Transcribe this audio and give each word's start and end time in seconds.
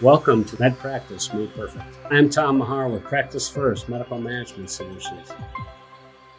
Welcome 0.00 0.44
to 0.44 0.60
Med 0.60 0.78
Practice 0.78 1.32
Made 1.32 1.52
Perfect. 1.56 1.84
I'm 2.08 2.30
Tom 2.30 2.58
Maher 2.58 2.88
with 2.88 3.02
Practice 3.02 3.48
First 3.48 3.88
Medical 3.88 4.20
Management 4.20 4.70
Solutions. 4.70 5.32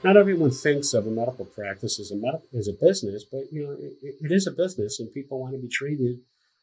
Not 0.01 0.15
everyone 0.15 0.49
thinks 0.49 0.93
of 0.93 1.05
a 1.07 1.09
medical 1.09 1.43
practice 1.43 1.99
as 1.99 2.09
a 2.13 2.57
as 2.57 2.69
a 2.69 2.73
business, 2.79 3.25
but 3.29 3.51
you 3.51 3.65
know 3.65 3.71
it, 3.73 4.15
it 4.21 4.31
is 4.31 4.47
a 4.47 4.51
business, 4.51 5.01
and 5.01 5.13
people 5.13 5.41
want 5.41 5.55
to 5.55 5.59
be 5.59 5.67
treated. 5.67 6.21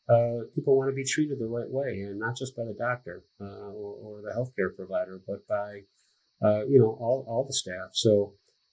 Uh, 0.09 0.49
people 0.55 0.75
want 0.75 0.89
to 0.89 0.95
be 0.95 1.05
treated 1.05 1.39
the 1.39 1.45
right 1.45 1.69
way, 1.69 2.01
and 2.01 2.19
not 2.19 2.35
just 2.35 2.57
by 2.57 2.65
the 2.65 2.73
doctor 2.73 3.25
uh, 3.43 3.45
or, 3.45 3.97
or, 4.03 4.23
the 4.23 4.31
healthcare 4.31 4.75
provider, 4.75 5.21
but 5.27 5.47
by 5.47 5.83
uh, 6.43 6.65
you 6.65 6.79
know 6.79 6.97
all, 6.99 7.27
all 7.29 7.45
the 7.45 7.53
staff. 7.53 7.91
So 7.93 8.33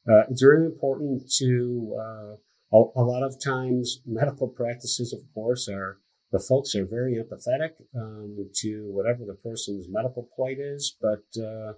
uh, 0.09 0.23
it's 0.29 0.41
very 0.41 0.65
important 0.65 1.29
to. 1.39 1.97
Uh, 1.99 2.35
a, 2.71 2.77
a 2.95 3.03
lot 3.03 3.21
of 3.21 3.35
times, 3.39 3.99
medical 4.03 4.47
practices, 4.47 5.13
of 5.13 5.19
course, 5.35 5.69
are 5.69 5.99
the 6.33 6.39
folks 6.39 6.73
are 6.75 6.85
very 6.85 7.13
empathetic 7.13 7.73
um, 7.95 8.49
to 8.55 8.89
whatever 8.91 9.23
the 9.23 9.35
person's 9.35 9.85
medical 9.87 10.27
plight 10.35 10.57
is, 10.59 10.97
but 10.99 11.23
uh, 11.39 11.73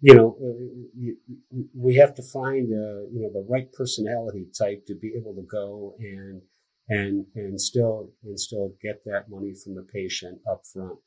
you 0.00 0.14
know, 0.14 0.36
uh, 0.40 1.60
we 1.74 1.96
have 1.96 2.14
to 2.14 2.22
find 2.22 2.72
uh, 2.72 3.02
you 3.12 3.20
know 3.20 3.30
the 3.32 3.44
right 3.48 3.70
personality 3.72 4.46
type 4.56 4.86
to 4.86 4.94
be 4.94 5.14
able 5.18 5.34
to 5.34 5.42
go 5.42 5.96
and 5.98 6.40
and 6.88 7.26
and 7.34 7.60
still 7.60 8.12
and 8.22 8.38
still 8.38 8.74
get 8.80 9.02
that 9.06 9.28
money 9.28 9.52
from 9.52 9.74
the 9.74 9.86
patient 9.92 10.38
up 10.50 10.62
front. 10.72 10.98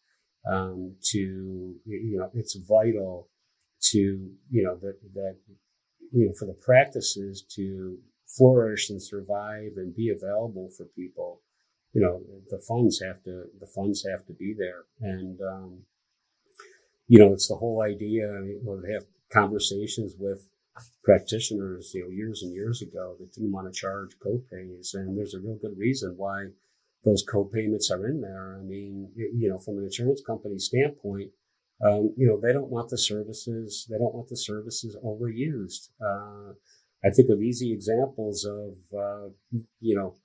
Um, 0.51 0.95
to 1.11 1.17
you 1.17 2.17
know, 2.17 2.29
it's 2.33 2.57
vital 2.67 3.29
to 3.91 3.97
you 3.97 4.63
know 4.63 4.75
that 4.81 4.97
that 5.13 5.37
you 6.11 6.25
know 6.25 6.33
for 6.37 6.47
the 6.47 6.59
practices 6.61 7.45
to 7.55 7.97
flourish 8.37 8.89
and 8.89 9.01
survive 9.01 9.71
and 9.77 9.95
be 9.95 10.09
available 10.09 10.69
for 10.77 10.85
people 10.97 11.41
you 11.93 12.01
know 12.01 12.21
the 12.49 12.61
funds 12.67 13.01
have 13.01 13.23
to 13.23 13.45
the 13.59 13.67
funds 13.67 14.05
have 14.09 14.25
to 14.27 14.33
be 14.33 14.55
there. 14.57 14.83
And 15.01 15.39
um, 15.41 15.79
you 17.07 17.19
know 17.19 17.33
it's 17.33 17.47
the 17.47 17.55
whole 17.55 17.81
idea 17.83 18.27
I 18.29 18.39
mean, 18.41 18.59
we'll 18.63 18.83
have 18.93 19.03
conversations 19.31 20.15
with 20.17 20.47
practitioners 21.03 21.91
you 21.93 22.03
know 22.03 22.09
years 22.09 22.41
and 22.43 22.53
years 22.53 22.81
ago 22.81 23.15
that 23.19 23.33
didn't 23.33 23.51
want 23.51 23.71
to 23.71 23.79
charge 23.79 24.11
copays. 24.25 24.93
And 24.93 25.17
there's 25.17 25.33
a 25.33 25.39
real 25.39 25.57
good 25.61 25.77
reason 25.77 26.13
why 26.17 26.47
those 27.05 27.23
co-payments 27.31 27.89
are 27.91 28.05
in 28.07 28.21
there. 28.21 28.57
I 28.59 28.63
mean 28.63 29.09
you 29.15 29.49
know 29.49 29.59
from 29.59 29.77
an 29.77 29.85
insurance 29.85 30.21
company 30.25 30.59
standpoint 30.59 31.31
um, 31.83 32.13
you 32.17 32.27
know 32.27 32.39
they 32.39 32.53
don't 32.53 32.69
want 32.69 32.89
the 32.89 32.97
services 32.97 33.87
they 33.89 33.97
don't 33.97 34.13
want 34.13 34.29
the 34.29 34.37
services 34.37 34.97
overused. 35.03 35.89
Uh, 36.01 36.53
i 37.05 37.09
think 37.09 37.29
of 37.29 37.41
easy 37.41 37.71
examples 37.71 38.45
of 38.45 38.73
uh, 38.97 39.29
you 39.79 39.95
know 39.95 40.15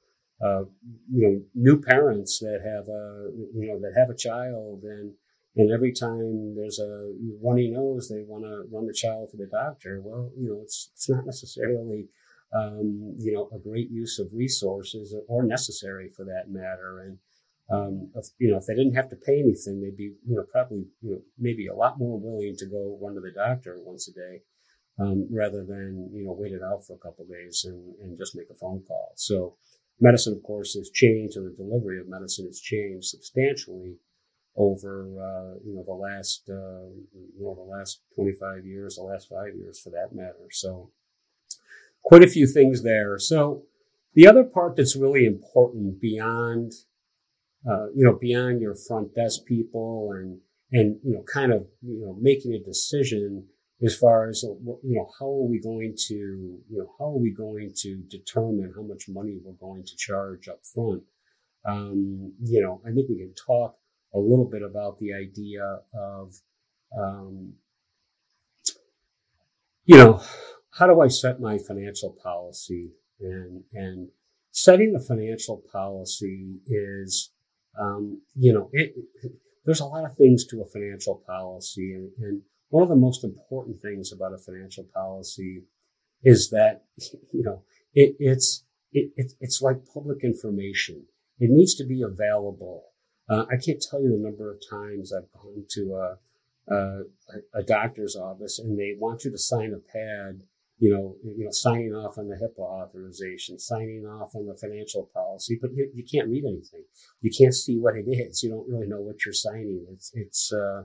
uh, 0.43 0.65
you 1.13 1.29
know, 1.29 1.41
new 1.55 1.81
parents 1.81 2.39
that 2.41 2.61
have 2.65 2.89
a, 2.89 3.31
you 3.55 3.69
know, 3.69 3.79
that 3.81 3.99
have 3.99 4.11
a 4.11 4.17
child 4.17 4.83
and, 4.83 5.13
and 5.57 5.71
every 5.71 5.93
time 5.93 6.57
there's 6.57 6.81
a 6.81 7.13
runny 7.41 7.71
nose, 7.71 8.09
they 8.09 8.25
want 8.27 8.45
to 8.45 8.65
run 8.73 8.87
the 8.87 8.93
child 8.93 9.31
to 9.31 9.37
the 9.37 9.47
doctor. 9.47 10.01
Well, 10.03 10.33
you 10.37 10.49
know, 10.49 10.61
it's, 10.63 10.91
it's 10.95 11.09
not 11.09 11.25
necessarily, 11.25 12.09
um, 12.53 13.15
you 13.19 13.33
know, 13.33 13.49
a 13.55 13.59
great 13.61 13.89
use 13.89 14.19
of 14.19 14.33
resources 14.33 15.15
or 15.29 15.45
necessary 15.45 16.09
for 16.09 16.25
that 16.25 16.51
matter. 16.51 17.01
And, 17.07 17.19
um, 17.71 18.11
if, 18.17 18.27
you 18.39 18.51
know, 18.51 18.59
if 18.59 18.67
they 18.67 18.75
didn't 18.75 18.97
have 18.97 19.11
to 19.11 19.17
pay 19.17 19.39
anything, 19.39 19.81
they'd 19.81 19.97
be, 19.97 20.15
you 20.27 20.35
know, 20.37 20.45
probably, 20.51 20.87
you 21.01 21.13
know, 21.13 21.21
maybe 21.39 21.69
a 21.69 21.75
lot 21.75 21.99
more 21.99 22.19
willing 22.19 22.57
to 22.59 22.67
go 22.67 22.99
run 23.01 23.15
to 23.15 23.21
the 23.21 23.33
doctor 23.33 23.77
once 23.79 24.09
a 24.09 24.13
day, 24.13 24.43
um, 24.99 25.29
rather 25.31 25.65
than, 25.65 26.11
you 26.13 26.25
know, 26.25 26.37
wait 26.37 26.53
it 26.53 26.63
out 26.63 26.85
for 26.85 26.95
a 26.95 26.99
couple 26.99 27.25
days 27.27 27.65
and, 27.65 27.95
and 28.03 28.19
just 28.19 28.37
make 28.37 28.51
a 28.51 28.55
phone 28.55 28.83
call. 28.87 29.13
So, 29.15 29.57
medicine, 30.01 30.35
of 30.35 30.43
course, 30.43 30.75
has 30.75 30.91
changed, 30.91 31.37
and 31.37 31.47
the 31.47 31.57
delivery 31.57 32.01
of 32.01 32.09
medicine 32.09 32.47
has 32.47 32.61
changed 32.61 33.07
substantially 33.07 33.97
over 34.57 35.07
uh, 35.19 35.59
you 35.65 35.75
know 35.75 35.85
the 35.85 35.93
last 35.93 36.49
uh, 36.49 36.87
you 37.15 37.43
know 37.43 37.55
the 37.55 37.77
last 37.77 38.01
25 38.15 38.65
years, 38.65 38.97
the 38.97 39.03
last 39.03 39.29
five 39.29 39.55
years 39.57 39.81
for 39.81 39.91
that 39.91 40.15
matter. 40.15 40.49
So 40.51 40.91
quite 42.03 42.23
a 42.23 42.29
few 42.29 42.47
things 42.47 42.83
there. 42.83 43.19
So 43.19 43.65
the 44.15 44.27
other 44.27 44.45
part 44.45 44.77
that's 44.77 44.97
really 44.97 45.27
important 45.27 46.01
beyond 46.01 46.73
uh, 47.69 47.87
you 47.95 48.05
know 48.05 48.13
beyond 48.13 48.61
your 48.61 48.75
front 48.75 49.15
desk 49.15 49.45
people 49.47 50.13
and 50.13 50.39
and 50.73 50.99
you 51.03 51.15
know 51.15 51.23
kind 51.23 51.53
of 51.53 51.67
you 51.83 52.01
know 52.01 52.17
making 52.21 52.53
a 52.55 52.59
decision 52.59 53.47
as 53.85 53.97
far 53.97 54.29
as 54.29 54.43
you 54.43 54.79
know 54.83 55.11
how 55.19 55.27
are 55.27 55.49
we 55.49 55.61
going 55.61 55.95
to 55.97 56.15
you 56.15 56.79
know 56.79 56.91
how 56.99 57.07
are 57.07 57.19
we 57.19 57.31
going 57.31 57.73
to 57.75 57.97
determine 58.09 58.73
how 58.75 58.83
much 58.83 59.09
money 59.09 59.39
we're 59.45 59.53
going 59.53 59.85
to 59.85 59.97
charge 59.97 60.49
up 60.49 60.61
front 60.65 61.03
um, 61.67 62.33
you 62.43 62.63
know 62.63 62.81
i 62.87 62.91
think 62.93 63.09
we 63.09 63.19
can 63.19 63.35
talk 63.35 63.77
a 64.15 64.19
little 64.19 64.45
bit 64.45 64.63
about 64.63 64.99
the 65.01 65.13
idea 65.13 65.81
of 65.95 66.35
um, 66.97 67.53
you 69.85 69.97
know 69.97 70.23
how 70.79 70.87
do 70.87 71.01
i 71.01 71.09
set 71.09 71.41
my 71.41 71.59
financial 71.59 72.11
policy? 72.23 72.91
And 73.21 73.63
and 73.73 74.09
setting 74.51 74.93
the 74.93 75.01
financial 75.01 75.63
policy 75.73 76.61
is 76.67 77.31
um, 77.81 78.21
you 78.35 78.53
know 78.53 78.71
it, 78.73 78.95
there's 79.65 79.81
a 79.81 79.87
lot 79.87 80.05
of 80.05 80.17
things 80.17 80.45
to 80.47 80.61
a 80.63 80.67
financial 80.67 81.23
policy 81.27 81.95
and, 81.95 82.11
and 82.19 82.43
one 82.69 82.83
of 82.83 82.89
the 82.89 82.97
most 82.97 83.25
important 83.25 83.81
things 83.81 84.13
about 84.13 84.33
a 84.33 84.39
financial 84.39 84.85
policy 84.95 85.65
is 86.23 86.51
that 86.51 86.85
you 87.33 87.43
know 87.43 87.63
it, 87.95 88.17
it's 88.19 88.65
it, 88.93 89.13
it, 89.17 89.33
it's 89.41 89.61
like 89.63 89.87
public 89.93 90.23
information. 90.23 91.05
It 91.39 91.51
needs 91.51 91.75
to 91.77 91.85
be 91.85 92.03
available. 92.03 92.85
Uh, 93.29 93.45
I 93.51 93.57
can't 93.57 93.83
tell 93.83 94.03
you 94.03 94.11
the 94.11 94.23
number 94.23 94.51
of 94.51 94.61
times 94.71 95.13
I've 95.13 95.33
gone 95.33 95.65
to 95.71 95.95
a, 95.95 96.75
a, 96.75 97.03
a 97.55 97.63
doctor's 97.63 98.15
office 98.15 98.59
and 98.59 98.79
they 98.79 98.93
want 98.97 99.25
you 99.25 99.31
to 99.33 99.39
sign 99.39 99.73
a 99.73 99.79
pad 99.79 100.43
you 100.79 100.91
know, 100.93 101.17
you 101.23 101.45
know, 101.45 101.51
signing 101.51 101.95
off 101.95 102.19
on 102.19 102.29
the 102.29 102.35
HIPAA 102.35 102.63
authorization, 102.63 103.59
signing 103.59 104.05
off 104.05 104.35
on 104.35 104.47
the 104.47 104.55
financial 104.55 105.09
policy, 105.15 105.59
but 105.61 105.73
you, 105.73 105.91
you, 105.95 106.05
can't 106.05 106.29
read 106.29 106.45
anything. 106.45 106.83
You 107.21 107.31
can't 107.31 107.55
see 107.55 107.79
what 107.79 107.97
it 107.97 108.09
is. 108.11 108.43
You 108.43 108.51
don't 108.51 108.69
really 108.69 108.89
know 108.89 109.01
what 109.01 109.25
you're 109.25 109.33
signing. 109.33 109.87
It's, 109.93 110.11
it's, 110.15 110.53
uh, 110.53 110.83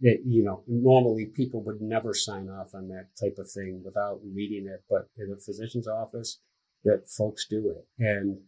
that, 0.00 0.18
you 0.26 0.44
know, 0.44 0.62
normally 0.66 1.26
people 1.26 1.62
would 1.64 1.80
never 1.80 2.12
sign 2.12 2.48
off 2.48 2.74
on 2.74 2.88
that 2.88 3.08
type 3.18 3.36
of 3.38 3.50
thing 3.50 3.82
without 3.84 4.20
reading 4.34 4.66
it, 4.66 4.84
but 4.90 5.08
in 5.16 5.32
a 5.32 5.40
physician's 5.40 5.88
office, 5.88 6.40
that 6.84 7.08
folks 7.08 7.46
do 7.48 7.74
it. 7.74 7.86
And 7.98 8.38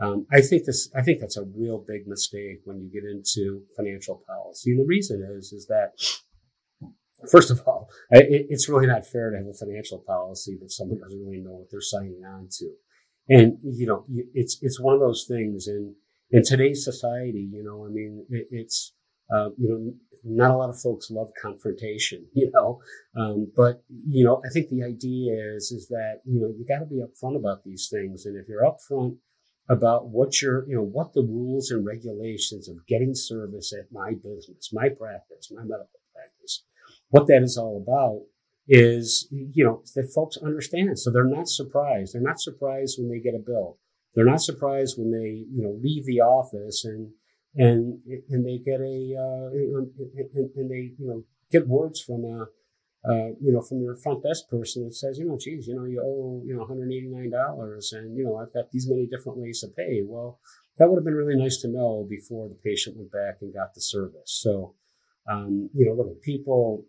um, 0.00 0.26
I 0.32 0.40
think 0.40 0.64
this, 0.64 0.90
I 0.94 1.02
think 1.02 1.20
that's 1.20 1.36
a 1.36 1.44
real 1.56 1.78
big 1.86 2.06
mistake 2.06 2.60
when 2.64 2.80
you 2.80 2.90
get 2.90 3.08
into 3.08 3.62
financial 3.76 4.22
policy. 4.26 4.72
And 4.72 4.80
the 4.80 4.86
reason 4.86 5.26
is, 5.36 5.52
is 5.52 5.66
that 5.66 5.92
first 7.30 7.50
of 7.50 7.62
all, 7.66 7.88
it, 8.10 8.46
it's 8.48 8.68
really 8.68 8.86
not 8.86 9.06
fair 9.06 9.30
to 9.30 9.38
have 9.38 9.46
a 9.46 9.52
financial 9.52 9.98
policy 9.98 10.56
that 10.60 10.72
someone 10.72 10.98
doesn't 10.98 11.24
really 11.24 11.40
know 11.40 11.52
what 11.52 11.68
they're 11.70 11.80
signing 11.80 12.22
on 12.24 12.48
to. 12.58 12.70
And, 13.28 13.58
you 13.62 13.86
know, 13.86 14.04
it's, 14.34 14.58
it's 14.62 14.80
one 14.80 14.94
of 14.94 15.00
those 15.00 15.26
things 15.28 15.68
in, 15.68 15.94
in 16.30 16.44
today's 16.44 16.84
society, 16.84 17.48
you 17.52 17.62
know, 17.62 17.86
I 17.86 17.90
mean, 17.90 18.24
it, 18.30 18.46
it's, 18.50 18.94
uh, 19.32 19.50
you 19.58 19.68
know, 19.68 19.92
not 20.24 20.50
a 20.50 20.56
lot 20.56 20.70
of 20.70 20.80
folks 20.80 21.10
love 21.10 21.30
confrontation, 21.40 22.26
you 22.32 22.50
know, 22.52 22.80
um, 23.16 23.50
but 23.56 23.82
you 23.88 24.24
know, 24.24 24.42
I 24.44 24.48
think 24.52 24.68
the 24.68 24.82
idea 24.82 25.34
is 25.56 25.70
is 25.70 25.88
that 25.88 26.20
you 26.24 26.40
know 26.40 26.48
you 26.48 26.64
got 26.66 26.80
to 26.80 26.86
be 26.86 27.02
upfront 27.02 27.36
about 27.36 27.64
these 27.64 27.88
things, 27.90 28.26
and 28.26 28.36
if 28.36 28.48
you're 28.48 28.64
upfront 28.64 29.16
about 29.68 30.08
what 30.08 30.40
your 30.40 30.66
you 30.68 30.76
know 30.76 30.82
what 30.82 31.12
the 31.12 31.22
rules 31.22 31.70
and 31.70 31.86
regulations 31.86 32.68
of 32.68 32.86
getting 32.86 33.14
service 33.14 33.72
at 33.78 33.92
my 33.92 34.12
business, 34.12 34.70
my 34.72 34.88
practice, 34.88 35.50
my 35.52 35.62
medical 35.62 36.00
practice, 36.14 36.64
what 37.10 37.26
that 37.26 37.42
is 37.42 37.56
all 37.56 37.82
about 37.82 38.22
is 38.66 39.28
you 39.30 39.64
know 39.64 39.82
that 39.94 40.12
folks 40.14 40.36
understand, 40.38 40.98
so 40.98 41.10
they're 41.10 41.24
not 41.24 41.48
surprised. 41.48 42.14
They're 42.14 42.22
not 42.22 42.40
surprised 42.40 42.98
when 42.98 43.10
they 43.10 43.20
get 43.20 43.34
a 43.34 43.44
bill. 43.44 43.78
They're 44.14 44.24
not 44.24 44.42
surprised 44.42 44.96
when 44.98 45.10
they 45.10 45.44
you 45.50 45.62
know 45.62 45.78
leave 45.82 46.06
the 46.06 46.20
office 46.20 46.84
and 46.84 47.12
and 47.58 47.98
and 48.30 48.46
they 48.46 48.58
get 48.58 48.80
a 48.80 49.14
uh, 49.18 49.50
and, 49.50 50.50
and 50.56 50.70
they 50.70 50.94
you 50.96 51.06
know 51.06 51.24
get 51.50 51.66
words 51.66 52.00
from 52.00 52.24
a 52.24 52.42
uh, 53.08 53.30
you 53.40 53.52
know 53.52 53.60
from 53.60 53.82
your 53.82 53.96
front 53.96 54.22
desk 54.22 54.48
person 54.48 54.84
that 54.84 54.94
says 54.94 55.18
you 55.18 55.26
know 55.26 55.36
geez 55.38 55.66
you 55.66 55.74
know 55.74 55.84
you 55.84 56.00
owe 56.00 56.40
you 56.46 56.54
know 56.54 56.60
189 56.60 57.30
dollars 57.30 57.92
and 57.92 58.16
you 58.16 58.24
know 58.24 58.36
I've 58.36 58.54
got 58.54 58.70
these 58.70 58.88
many 58.88 59.06
different 59.06 59.38
ways 59.38 59.60
to 59.60 59.68
pay. 59.68 60.02
Well 60.06 60.38
that 60.78 60.88
would 60.88 60.98
have 60.98 61.04
been 61.04 61.14
really 61.14 61.36
nice 61.36 61.58
to 61.62 61.68
know 61.68 62.06
before 62.08 62.48
the 62.48 62.54
patient 62.54 62.96
went 62.96 63.10
back 63.10 63.38
and 63.40 63.52
got 63.52 63.74
the 63.74 63.80
service. 63.80 64.38
So 64.40 64.74
um, 65.28 65.68
you 65.74 65.84
know 65.84 65.94
look 65.94 66.22
people 66.22 66.84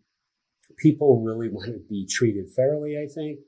people 0.77 1.23
really 1.23 1.49
want 1.51 1.73
to 1.73 1.81
be 1.89 2.05
treated 2.07 2.51
fairly 2.55 2.95
I 2.97 3.07
think. 3.07 3.39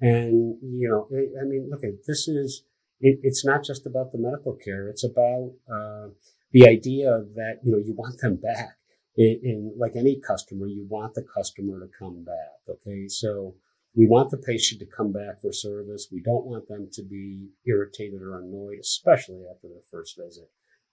And 0.00 0.56
you 0.62 0.88
know 0.88 1.08
I 1.12 1.44
mean 1.44 1.68
look 1.70 1.84
at 1.84 2.06
this 2.06 2.26
is 2.26 2.64
it, 3.02 3.20
it's 3.22 3.44
not 3.44 3.64
just 3.64 3.86
about 3.86 4.12
the 4.12 4.18
medical 4.18 4.54
care. 4.54 4.88
It's 4.88 5.04
about 5.04 5.52
uh, 5.70 6.08
the 6.52 6.66
idea 6.66 7.24
that, 7.34 7.60
you 7.64 7.72
know, 7.72 7.78
you 7.78 7.94
want 7.94 8.20
them 8.20 8.36
back. 8.36 8.76
In, 9.16 9.40
in, 9.42 9.74
like 9.76 9.96
any 9.96 10.20
customer, 10.20 10.66
you 10.68 10.86
want 10.88 11.14
the 11.14 11.26
customer 11.36 11.80
to 11.80 11.88
come 11.98 12.24
back. 12.24 12.56
Okay. 12.68 13.08
So 13.08 13.56
we 13.94 14.06
want 14.06 14.30
the 14.30 14.38
patient 14.38 14.80
to 14.80 14.86
come 14.86 15.12
back 15.12 15.40
for 15.42 15.52
service. 15.52 16.08
We 16.12 16.22
don't 16.22 16.46
want 16.46 16.68
them 16.68 16.88
to 16.92 17.02
be 17.02 17.48
irritated 17.66 18.22
or 18.22 18.38
annoyed, 18.38 18.78
especially 18.80 19.42
after 19.52 19.66
their 19.68 19.82
first 19.90 20.16
visit. 20.16 20.48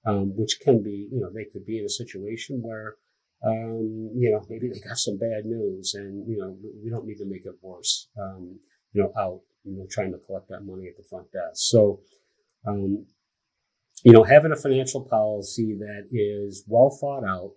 um, 0.08 0.34
which 0.38 0.60
can 0.62 0.82
be, 0.82 1.08
you 1.12 1.20
know, 1.20 1.30
they 1.34 1.46
could 1.46 1.66
be 1.66 1.80
in 1.80 1.86
a 1.86 1.90
situation 1.90 2.62
where, 2.62 2.96
um, 3.46 4.12
you 4.16 4.32
know, 4.32 4.46
maybe 4.50 4.70
they 4.70 4.80
got 4.80 4.98
some 4.98 5.18
bad 5.18 5.46
news 5.46 5.94
and, 5.94 6.28
you 6.28 6.38
know, 6.38 6.58
we 6.84 6.90
don't 6.90 7.06
need 7.06 7.18
to 7.18 7.26
make 7.26 7.46
it 7.46 7.56
worse, 7.62 8.08
um, 8.20 8.58
you 8.94 9.02
know, 9.02 9.12
out, 9.20 9.42
you 9.64 9.78
know, 9.78 9.86
trying 9.90 10.12
to 10.14 10.18
collect 10.20 10.48
that 10.50 10.66
money 10.66 10.88
at 10.88 10.96
the 10.98 11.08
front 11.10 11.28
desk. 11.32 11.56
So, 11.56 12.00
um, 12.66 13.06
you 14.04 14.12
know, 14.12 14.24
having 14.24 14.52
a 14.52 14.56
financial 14.56 15.02
policy 15.02 15.76
that 15.80 16.08
is 16.12 16.64
well 16.68 16.90
thought 16.90 17.24
out, 17.24 17.54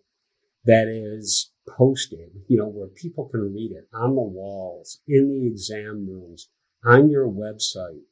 that 0.65 0.89
is 0.89 1.53
posted, 1.69 2.31
you 2.49 2.57
know, 2.57 2.67
where 2.67 2.89
people 2.89 3.29
can 3.29 3.53
read 3.53 3.73
it 3.73 3.89
on 3.95 4.15
the 4.15 4.23
walls, 4.23 5.01
in 5.07 5.29
the 5.31 5.47
exam 5.47 6.07
rooms, 6.09 6.49
on 6.85 7.11
your 7.11 7.29
website. 7.29 8.03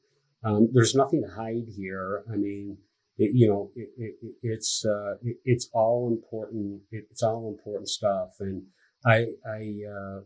Um, 0.43 0.69
there's 0.73 0.95
nothing 0.95 1.21
to 1.21 1.35
hide 1.35 1.67
here. 1.75 2.23
I 2.31 2.37
mean, 2.37 2.77
it, 3.17 3.31
you 3.33 3.47
know, 3.47 3.71
it, 3.75 3.89
it, 3.97 4.35
it's 4.41 4.85
uh, 4.85 5.15
it's 5.43 5.69
all 5.73 6.07
important. 6.09 6.81
It's 6.91 7.21
all 7.21 7.49
important 7.49 7.89
stuff, 7.89 8.35
and 8.39 8.63
I, 9.05 9.25
I, 9.45 9.81
uh, 9.89 10.21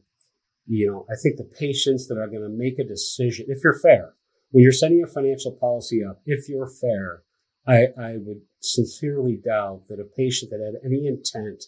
you 0.67 0.87
know, 0.87 1.05
I 1.11 1.15
think 1.21 1.37
the 1.37 1.49
patients 1.59 2.07
that 2.07 2.17
are 2.17 2.27
going 2.27 2.43
to 2.43 2.49
make 2.49 2.79
a 2.79 2.83
decision, 2.83 3.47
if 3.49 3.63
you're 3.63 3.79
fair, 3.79 4.13
when 4.51 4.63
you're 4.63 4.71
setting 4.71 4.99
your 4.99 5.07
financial 5.07 5.51
policy 5.51 6.03
up, 6.03 6.21
if 6.25 6.47
you're 6.47 6.69
fair, 6.69 7.23
I, 7.67 7.87
I 7.99 8.17
would 8.17 8.41
sincerely 8.59 9.37
doubt 9.37 9.83
that 9.89 9.99
a 9.99 10.15
patient 10.17 10.51
that 10.51 10.59
had 10.59 10.85
any 10.85 11.07
intent 11.07 11.65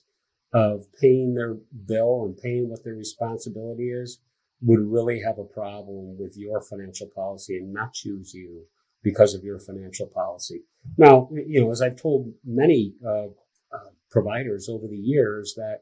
of 0.54 0.86
paying 1.02 1.34
their 1.34 1.58
bill 1.86 2.26
and 2.26 2.38
paying 2.38 2.70
what 2.70 2.84
their 2.84 2.96
responsibility 2.96 3.90
is 3.90 4.20
would 4.62 4.80
really 4.80 5.22
have 5.22 5.38
a 5.38 5.44
problem 5.44 6.18
with 6.18 6.36
your 6.38 6.62
financial 6.62 7.10
policy 7.14 7.58
and 7.58 7.74
not 7.74 7.94
choose 7.94 8.34
you 8.34 8.64
because 9.04 9.34
of 9.34 9.44
your 9.44 9.60
financial 9.60 10.08
policy. 10.08 10.64
Now, 10.98 11.30
you 11.32 11.62
know, 11.62 11.72
as 11.72 11.82
I've 11.82 12.02
told 12.02 12.34
many 12.44 12.96
uh, 13.06 13.28
uh, 13.28 13.92
providers 14.10 14.68
over 14.70 14.88
the 14.88 14.98
years 14.98 15.56
that, 15.58 15.82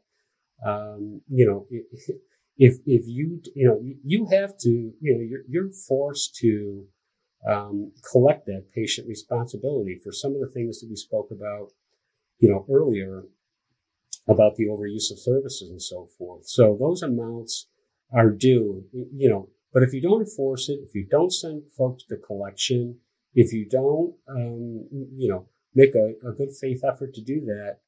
um, 0.68 1.22
you 1.30 1.46
know, 1.46 1.68
if 2.58 2.76
if 2.86 3.08
you 3.08 3.42
you 3.56 3.68
know 3.68 3.82
you 4.04 4.28
have 4.32 4.58
to 4.60 4.70
you 4.70 5.16
know 5.16 5.22
you're, 5.22 5.44
you're 5.48 5.74
forced 5.88 6.36
to 6.36 6.86
um, 7.48 7.92
collect 8.10 8.46
that 8.46 8.72
patient 8.74 9.08
responsibility 9.08 10.00
for 10.02 10.12
some 10.12 10.34
of 10.34 10.42
the 10.42 10.48
things 10.48 10.80
that 10.80 10.90
we 10.90 10.96
spoke 10.96 11.30
about, 11.32 11.72
you 12.40 12.50
know, 12.50 12.66
earlier 12.72 13.24
about 14.28 14.56
the 14.56 14.66
overuse 14.66 15.12
of 15.12 15.20
services 15.20 15.70
and 15.70 15.82
so 15.82 16.08
forth. 16.18 16.46
So 16.46 16.78
those 16.80 17.02
amounts 17.02 17.68
are 18.14 18.30
due, 18.30 18.86
you 18.92 19.30
know, 19.30 19.50
but 19.74 19.84
if 19.84 19.94
you 19.94 20.02
don't 20.02 20.22
enforce 20.22 20.70
it, 20.70 20.80
if 20.88 20.94
you 20.94 21.06
don't 21.10 21.34
send 21.34 21.64
folks 21.78 22.04
to 22.06 22.18
collection, 22.18 23.00
if 23.34 23.52
you 23.52 23.68
don't, 23.68 24.14
um, 24.30 24.88
you 24.92 25.28
know, 25.28 25.48
make 25.74 25.96
a, 25.96 26.28
a, 26.28 26.32
good 26.32 26.56
faith 26.56 26.84
effort 26.88 27.16
to 27.16 27.22
do 27.22 27.42
that, 27.46 27.80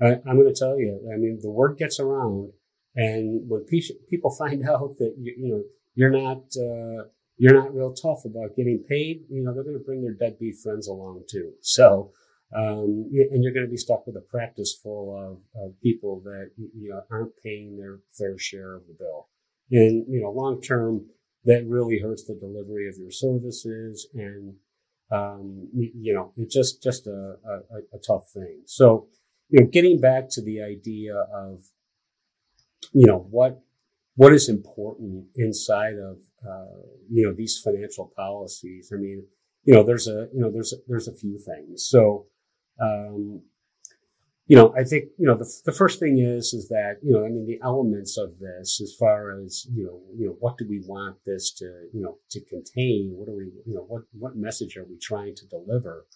I, 0.00 0.28
am 0.28 0.36
going 0.36 0.52
to 0.52 0.58
tell 0.58 0.78
you, 0.78 1.08
I 1.12 1.18
mean, 1.18 1.38
the 1.42 1.50
word 1.50 1.76
gets 1.76 2.00
around 2.00 2.52
and 2.96 3.48
when 3.48 3.64
people 3.64 4.30
find 4.30 4.66
out 4.68 4.96
that, 4.98 5.14
you, 5.18 5.34
you 5.38 5.48
know, 5.48 5.62
you're 5.94 6.10
not, 6.10 6.44
uh, 6.56 7.08
you're 7.36 7.54
not 7.54 7.74
real 7.74 7.92
tough 7.92 8.24
about 8.24 8.56
getting 8.56 8.84
paid, 8.88 9.24
you 9.28 9.42
know, 9.42 9.52
they're 9.52 9.64
going 9.64 9.78
to 9.78 9.84
bring 9.84 10.02
their 10.02 10.14
deadbeat 10.14 10.56
friends 10.56 10.86
along 10.86 11.24
too. 11.28 11.52
So, 11.60 12.12
um, 12.54 13.10
and 13.12 13.42
you're 13.42 13.52
going 13.52 13.66
to 13.66 13.70
be 13.70 13.76
stuck 13.76 14.06
with 14.06 14.16
a 14.16 14.20
practice 14.20 14.78
full 14.80 15.16
of, 15.16 15.38
of, 15.60 15.80
people 15.82 16.20
that 16.24 16.50
you 16.56 16.90
know 16.90 17.02
aren't 17.10 17.36
paying 17.42 17.76
their 17.76 17.98
fair 18.16 18.38
share 18.38 18.76
of 18.76 18.86
the 18.86 18.94
bill. 18.96 19.28
And 19.72 20.06
you 20.08 20.20
know, 20.20 20.30
long 20.30 20.60
term, 20.60 21.06
that 21.46 21.66
really 21.66 21.98
hurts 21.98 22.24
the 22.24 22.34
delivery 22.34 22.88
of 22.88 22.96
your 22.96 23.10
services, 23.10 24.06
and 24.14 24.54
um, 25.10 25.68
you 25.74 26.14
know, 26.14 26.32
it's 26.36 26.54
just 26.54 26.82
just 26.82 27.06
a, 27.08 27.36
a, 27.44 27.96
a 27.96 27.98
tough 28.06 28.28
thing. 28.30 28.62
So, 28.66 29.08
you 29.48 29.60
know, 29.60 29.66
getting 29.66 30.00
back 30.00 30.28
to 30.30 30.42
the 30.42 30.62
idea 30.62 31.16
of 31.16 31.64
you 32.92 33.06
know 33.06 33.26
what 33.30 33.62
what 34.16 34.32
is 34.32 34.48
important 34.48 35.26
inside 35.34 35.94
of 35.94 36.18
uh, 36.48 36.80
you 37.10 37.26
know 37.26 37.34
these 37.34 37.60
financial 37.62 38.12
policies. 38.16 38.90
I 38.92 38.96
mean, 38.96 39.24
you 39.64 39.74
know, 39.74 39.82
there's 39.82 40.08
a 40.08 40.28
you 40.32 40.40
know 40.40 40.50
there's 40.50 40.72
a, 40.72 40.76
there's 40.88 41.08
a 41.08 41.14
few 41.14 41.38
things. 41.38 41.86
So 41.88 42.26
um, 42.80 43.42
you 44.46 44.56
know, 44.56 44.74
I 44.76 44.84
think, 44.84 45.04
you 45.18 45.26
know, 45.26 45.36
the, 45.36 45.50
the 45.64 45.72
first 45.72 45.98
thing 45.98 46.18
is, 46.18 46.52
is 46.52 46.68
that, 46.68 46.96
you 47.02 47.12
know, 47.12 47.24
I 47.24 47.30
mean, 47.30 47.46
the 47.46 47.60
elements 47.64 48.18
of 48.18 48.38
this 48.38 48.78
as 48.82 48.94
far 48.98 49.40
as, 49.40 49.66
you 49.72 49.84
know, 49.84 50.02
you 50.18 50.26
know, 50.26 50.36
what 50.38 50.58
do 50.58 50.66
we 50.68 50.82
want 50.86 51.16
this 51.24 51.50
to, 51.54 51.64
you 51.94 52.02
know, 52.02 52.18
to 52.30 52.44
contain? 52.44 53.14
What 53.16 53.30
are 53.30 53.36
we, 53.36 53.44
you 53.64 53.74
know, 53.74 53.86
what, 53.88 54.02
what 54.12 54.36
message 54.36 54.76
are 54.76 54.84
we 54.84 54.98
trying 54.98 55.34
to 55.36 55.46
deliver? 55.46 56.06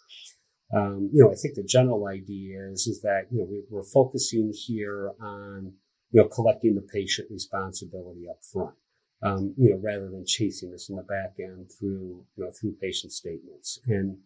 Um, 0.76 1.08
you 1.10 1.24
know, 1.24 1.32
I 1.32 1.36
think 1.36 1.54
the 1.54 1.62
general 1.62 2.06
idea 2.06 2.58
is, 2.70 2.86
is 2.86 3.00
that, 3.00 3.28
you 3.30 3.38
know, 3.38 3.46
we, 3.50 3.62
we're 3.70 3.82
focusing 3.82 4.52
here 4.52 5.12
on, 5.22 5.72
you 6.10 6.20
know, 6.20 6.28
collecting 6.28 6.74
the 6.74 6.82
patient 6.82 7.28
responsibility 7.30 8.26
up 8.28 8.40
front. 8.52 8.74
Um, 9.20 9.52
you 9.58 9.70
know, 9.70 9.80
rather 9.82 10.08
than 10.08 10.24
chasing 10.24 10.70
this 10.70 10.90
in 10.90 10.96
the 10.96 11.02
back 11.02 11.34
end 11.40 11.72
through, 11.76 12.24
you 12.36 12.44
know, 12.44 12.52
through 12.52 12.76
patient 12.80 13.12
statements. 13.12 13.80
And, 13.88 14.16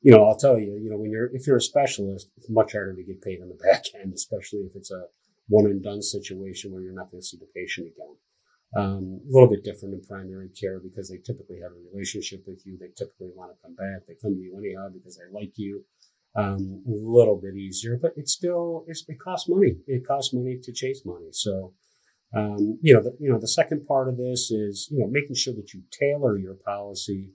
you 0.00 0.10
know, 0.10 0.24
I'll 0.24 0.38
tell 0.38 0.58
you, 0.58 0.80
you 0.82 0.88
know, 0.88 0.96
when 0.96 1.10
you're, 1.10 1.28
if 1.34 1.46
you're 1.46 1.58
a 1.58 1.60
specialist, 1.60 2.30
it's 2.38 2.48
much 2.48 2.72
harder 2.72 2.94
to 2.94 3.02
get 3.02 3.20
paid 3.20 3.42
on 3.42 3.50
the 3.50 3.54
back 3.72 3.84
end, 4.00 4.14
especially 4.14 4.60
if 4.60 4.74
it's 4.74 4.90
a 4.90 5.04
one 5.48 5.66
and 5.66 5.82
done 5.82 6.00
situation 6.00 6.72
where 6.72 6.82
you're 6.82 6.94
not 6.94 7.10
going 7.10 7.20
to 7.20 7.26
see 7.26 7.36
the 7.36 7.48
patient 7.54 7.88
again. 7.88 8.16
Um, 8.76 9.20
a 9.26 9.32
little 9.32 9.48
bit 9.48 9.64
different 9.64 9.94
in 9.94 10.02
primary 10.02 10.50
care 10.50 10.78
because 10.78 11.08
they 11.08 11.16
typically 11.18 11.60
have 11.62 11.72
a 11.72 11.90
relationship 11.90 12.44
with 12.46 12.66
you. 12.66 12.76
They 12.78 12.88
typically 12.96 13.30
want 13.34 13.52
to 13.52 13.62
come 13.62 13.74
back. 13.74 14.06
They 14.06 14.14
come 14.20 14.34
to 14.34 14.40
you 14.40 14.58
anyhow 14.58 14.88
because 14.92 15.16
they 15.16 15.24
like 15.32 15.52
you. 15.56 15.84
Um, 16.36 16.84
a 16.86 16.90
little 16.90 17.36
bit 17.36 17.56
easier, 17.56 17.98
but 18.00 18.12
it's 18.16 18.32
still, 18.32 18.84
it's, 18.86 19.04
it 19.08 19.18
costs 19.18 19.48
money. 19.48 19.76
It 19.86 20.06
costs 20.06 20.34
money 20.34 20.58
to 20.62 20.72
chase 20.72 21.02
money. 21.04 21.28
So, 21.32 21.72
um, 22.34 22.78
you 22.82 22.92
know, 22.92 23.02
the, 23.02 23.16
you 23.18 23.30
know, 23.30 23.38
the 23.38 23.48
second 23.48 23.86
part 23.86 24.08
of 24.08 24.16
this 24.16 24.50
is, 24.50 24.88
you 24.90 24.98
know, 24.98 25.08
making 25.08 25.34
sure 25.34 25.54
that 25.54 25.72
you 25.72 25.82
tailor 25.90 26.36
your 26.38 26.54
policy 26.54 27.30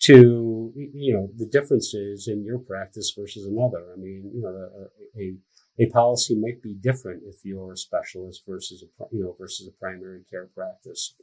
to 0.00 0.72
you 0.74 1.12
know 1.12 1.28
the 1.36 1.46
differences 1.46 2.26
in 2.26 2.42
your 2.42 2.58
practice 2.58 3.12
versus 3.16 3.44
another. 3.44 3.92
I 3.92 3.96
mean, 3.96 4.30
you 4.34 4.40
know, 4.40 4.48
a, 4.48 5.20
a, 5.20 5.86
a 5.86 5.90
policy 5.90 6.34
might 6.34 6.62
be 6.62 6.74
different 6.74 7.22
if 7.26 7.44
you're 7.44 7.72
a 7.72 7.76
specialist 7.76 8.44
versus 8.48 8.82
a 8.82 9.04
you 9.12 9.22
know 9.22 9.36
versus 9.38 9.68
a 9.68 9.72
primary 9.72 10.22
care 10.30 10.48
practice. 10.54 11.14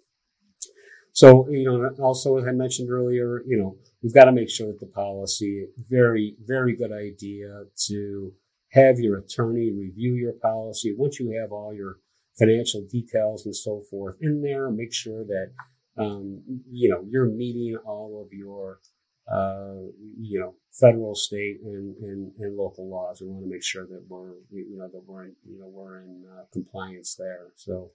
So 1.12 1.50
you 1.50 1.66
know, 1.66 1.90
also 2.04 2.38
as 2.38 2.46
I 2.46 2.52
mentioned 2.52 2.92
earlier, 2.92 3.42
you 3.48 3.58
know, 3.58 3.78
we've 4.04 4.13
got 4.13 4.25
to 4.25 4.31
make 4.31 4.50
sure 4.50 4.68
that 4.68 4.80
the 4.80 4.86
policy 4.86 5.66
very 5.90 6.36
very 6.46 6.75
good 6.75 6.92
idea 6.92 7.63
to 7.88 8.34
have 8.74 9.00
your 9.00 9.18
attorney 9.18 9.72
review 9.72 10.13
your 10.13 10.34
policy 10.34 10.94
once 10.96 11.20
you 11.20 11.40
have 11.42 11.52
all 11.52 11.74
your 11.74 11.98
financial 12.38 12.86
details 12.89 13.46
and 13.46 13.56
so 13.56 13.82
forth 13.89 14.15
in 14.22 14.41
there. 14.41 14.70
Make 14.70 14.94
sure 14.94 15.24
that 15.25 15.51
um, 15.98 16.41
you 16.70 16.89
know, 16.89 17.03
you're 17.10 17.25
meeting 17.25 17.75
all 17.86 18.22
of 18.24 18.32
your, 18.32 18.79
uh, 19.32 19.89
you 20.20 20.39
know, 20.39 20.56
federal, 20.79 21.15
state, 21.15 21.58
and, 21.63 21.96
and, 21.98 22.32
and, 22.38 22.56
local 22.56 22.89
laws. 22.89 23.20
We 23.20 23.27
want 23.27 23.46
to 23.46 23.50
make 23.50 23.63
sure 23.63 23.88
that 23.88 24.06
we're, 24.08 24.34
you 24.51 24.77
know, 24.77 24.88
that 24.88 25.03
we're 25.06 25.25
in, 25.25 25.36
you 25.44 25.60
know, 25.60 25.67
we're 25.67 26.01
in 26.01 26.24
uh, 26.32 26.44
compliance 26.53 27.15
there. 27.15 27.48
So, 27.56 27.91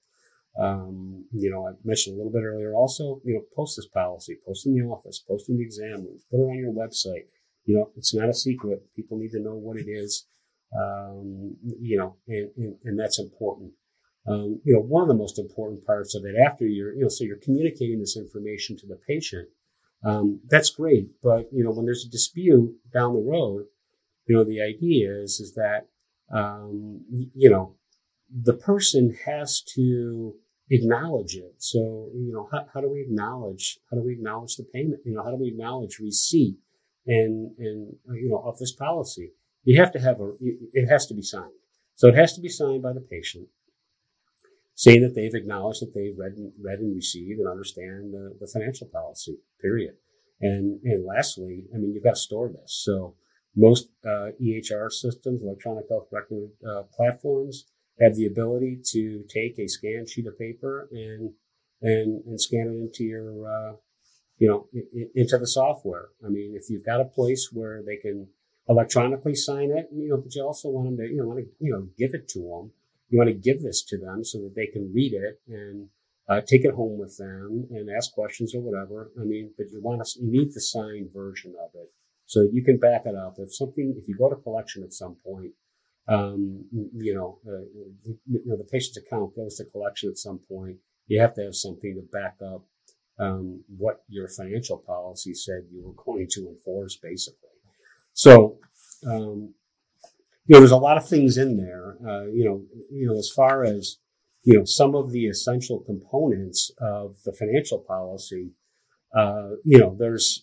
um, 0.61 1.25
you 1.32 1.50
know, 1.50 1.68
I 1.68 1.72
mentioned 1.84 2.14
a 2.14 2.16
little 2.18 2.32
bit 2.32 2.42
earlier 2.44 2.75
also, 2.75 3.20
you 3.25 3.34
know, 3.34 3.42
post 3.54 3.76
this 3.76 3.87
policy, 3.87 4.38
post 4.44 4.66
in 4.66 4.75
the 4.75 4.84
office, 4.84 5.20
post 5.20 5.49
in 5.49 5.58
the 5.58 5.64
exam 5.64 6.02
room, 6.04 6.18
put 6.30 6.40
it 6.40 6.50
on 6.50 6.58
your 6.58 6.72
website. 6.72 7.26
You 7.64 7.76
know, 7.76 7.90
it's 7.96 8.12
not 8.12 8.28
a 8.28 8.34
secret. 8.34 8.82
People 8.96 9.18
need 9.18 9.30
to 9.30 9.40
know 9.40 9.54
what 9.54 9.78
it 9.78 9.88
is. 9.88 10.26
Um, 10.76 11.54
you 11.62 11.99
know, 11.99 12.16
and, 12.26 12.50
and, 12.56 12.76
and 12.84 12.99
that's 12.99 13.20
important. 13.20 13.72
Um, 14.26 14.60
you 14.64 14.72
know, 14.72 14.80
one 14.80 15.02
of 15.02 15.08
the 15.08 15.14
most 15.14 15.38
important 15.38 15.84
parts 15.84 16.14
of 16.14 16.24
it 16.24 16.36
after 16.46 16.64
you're, 16.64 16.94
you 16.94 17.02
know, 17.02 17.08
so 17.08 17.24
you're 17.24 17.38
communicating 17.38 17.98
this 17.98 18.16
information 18.16 18.76
to 18.76 18.86
the 18.86 18.98
patient. 19.08 19.48
Um, 20.04 20.40
that's 20.48 20.70
great. 20.70 21.08
But, 21.22 21.48
you 21.52 21.64
know, 21.64 21.70
when 21.70 21.84
there's 21.84 22.04
a 22.06 22.10
dispute 22.10 22.72
down 22.92 23.14
the 23.14 23.20
road, 23.20 23.66
you 24.26 24.36
know, 24.36 24.44
the 24.44 24.62
idea 24.62 25.12
is, 25.12 25.40
is 25.40 25.54
that, 25.54 25.88
um, 26.32 27.00
you 27.34 27.50
know, 27.50 27.74
the 28.30 28.54
person 28.54 29.16
has 29.26 29.60
to 29.74 30.34
acknowledge 30.70 31.34
it. 31.34 31.54
So, 31.58 32.10
you 32.14 32.32
know, 32.32 32.48
how, 32.52 32.66
how 32.72 32.80
do 32.80 32.88
we 32.88 33.00
acknowledge, 33.00 33.78
how 33.90 33.96
do 33.96 34.04
we 34.04 34.12
acknowledge 34.12 34.56
the 34.56 34.66
payment? 34.72 35.00
You 35.04 35.14
know, 35.14 35.24
how 35.24 35.30
do 35.30 35.36
we 35.36 35.48
acknowledge 35.48 35.98
receipt 35.98 36.56
and, 37.06 37.50
and, 37.58 37.96
you 38.06 38.28
know, 38.30 38.38
of 38.38 38.58
this 38.58 38.72
policy? 38.72 39.32
You 39.64 39.80
have 39.80 39.92
to 39.92 40.00
have 40.00 40.20
a, 40.20 40.32
it 40.40 40.88
has 40.88 41.06
to 41.06 41.14
be 41.14 41.22
signed. 41.22 41.50
So 41.96 42.08
it 42.08 42.14
has 42.14 42.34
to 42.34 42.40
be 42.40 42.48
signed 42.48 42.82
by 42.82 42.92
the 42.92 43.00
patient 43.00 43.48
saying 44.82 45.00
that 45.00 45.14
they've 45.14 45.40
acknowledged 45.40 45.80
that 45.80 45.94
they've 45.94 46.18
read 46.18 46.32
and, 46.32 46.50
read 46.60 46.80
and 46.80 46.96
received 46.96 47.38
and 47.38 47.48
understand 47.48 48.12
the, 48.12 48.36
the 48.40 48.48
financial 48.48 48.88
policy, 48.88 49.38
period. 49.60 49.94
And, 50.40 50.80
and 50.82 51.06
lastly, 51.06 51.66
I 51.72 51.78
mean, 51.78 51.92
you've 51.94 52.02
got 52.02 52.16
to 52.16 52.20
store 52.20 52.48
this. 52.48 52.82
So 52.84 53.14
most 53.54 53.90
uh, 54.04 54.30
EHR 54.42 54.90
systems, 54.90 55.40
electronic 55.40 55.84
health 55.88 56.08
record 56.10 56.50
uh, 56.68 56.82
platforms, 56.96 57.66
have 58.00 58.16
the 58.16 58.26
ability 58.26 58.80
to 58.86 59.22
take 59.32 59.56
a 59.60 59.68
scanned 59.68 60.08
sheet 60.08 60.26
of 60.26 60.36
paper 60.36 60.88
and 60.90 61.30
and 61.80 62.24
and 62.24 62.40
scan 62.40 62.66
it 62.66 62.80
into 62.82 63.04
your 63.04 63.46
uh, 63.46 63.74
you 64.38 64.48
know 64.48 64.66
into 65.14 65.38
the 65.38 65.46
software. 65.46 66.08
I 66.26 66.28
mean, 66.28 66.54
if 66.56 66.70
you've 66.70 66.86
got 66.86 67.00
a 67.00 67.04
place 67.04 67.50
where 67.52 67.82
they 67.86 67.98
can 67.98 68.26
electronically 68.68 69.36
sign 69.36 69.70
it, 69.70 69.90
you 69.92 70.08
know, 70.08 70.16
but 70.16 70.34
you 70.34 70.42
also 70.42 70.70
want 70.70 70.88
them 70.88 70.96
to, 70.96 71.04
you 71.04 71.18
know, 71.18 71.28
want 71.28 71.40
to, 71.40 71.46
you 71.60 71.72
know, 71.72 71.86
give 71.96 72.14
it 72.14 72.28
to 72.30 72.40
them. 72.40 72.72
You 73.12 73.19
want 73.19 73.28
to 73.28 73.35
give 73.35 73.62
this 73.62 73.85
to 73.85 73.99
them 73.99 74.25
so 74.25 74.38
that 74.38 74.54
they 74.57 74.66
can 74.66 74.90
read 74.90 75.12
it 75.12 75.38
and 75.47 75.88
uh, 76.31 76.40
take 76.40 76.64
it 76.64 76.75
home 76.75 76.99
with 76.99 77.14
them 77.19 77.66
and 77.71 77.90
ask 77.95 78.11
questions 78.12 78.54
or 78.54 78.62
whatever. 78.62 79.11
I 79.21 79.25
mean, 79.25 79.52
but 79.59 79.71
you 79.71 79.83
want 79.83 80.02
to, 80.02 80.19
you 80.19 80.33
need 80.33 80.54
the 80.54 80.62
signed 80.62 81.11
version 81.14 81.52
of 81.62 81.71
it 81.75 81.92
so 82.25 82.40
that 82.40 82.54
you 82.54 82.64
can 82.64 82.78
back 82.78 83.02
it 83.04 83.14
up. 83.14 83.35
If 83.37 83.54
something, 83.54 83.95
if 83.99 84.09
you 84.09 84.16
go 84.16 84.31
to 84.31 84.37
collection 84.37 84.83
at 84.83 84.95
some 84.95 85.16
point, 85.26 85.52
um, 86.09 86.64
you 86.73 87.14
know, 87.14 87.38
uh, 87.47 87.66
you 88.26 88.40
know, 88.47 88.57
the 88.57 88.64
patient's 88.64 88.97
account 88.97 89.37
goes 89.37 89.57
to 89.57 89.66
collection 89.66 90.09
at 90.09 90.16
some 90.16 90.40
point, 90.49 90.78
you 91.07 91.21
have 91.21 91.35
to 91.35 91.42
have 91.42 91.54
something 91.54 91.95
to 91.95 92.19
back 92.19 92.37
up 92.42 92.64
um, 93.19 93.62
what 93.76 94.04
your 94.09 94.26
financial 94.26 94.78
policy 94.78 95.35
said 95.35 95.66
you 95.71 95.85
were 95.85 96.02
going 96.02 96.28
to 96.31 96.49
enforce, 96.49 96.97
basically. 96.97 97.50
So, 98.14 98.59
um, 99.07 99.52
you 100.46 100.54
know, 100.54 100.61
there's 100.61 100.70
a 100.72 100.76
lot 100.76 100.96
of 100.96 101.08
things 101.08 101.37
in 101.37 101.56
there. 101.56 101.96
Uh, 102.06 102.26
you 102.26 102.44
know, 102.44 102.64
you 102.90 103.06
know, 103.06 103.18
as 103.18 103.30
far 103.34 103.64
as 103.64 103.99
you 104.44 104.58
know, 104.58 104.64
some 104.64 104.94
of 104.94 105.12
the 105.12 105.26
essential 105.26 105.80
components 105.80 106.70
of 106.78 107.16
the 107.25 107.32
financial 107.32 107.78
policy. 107.78 108.52
Uh, 109.16 109.50
you 109.62 109.78
know, 109.78 109.94
there's 109.99 110.42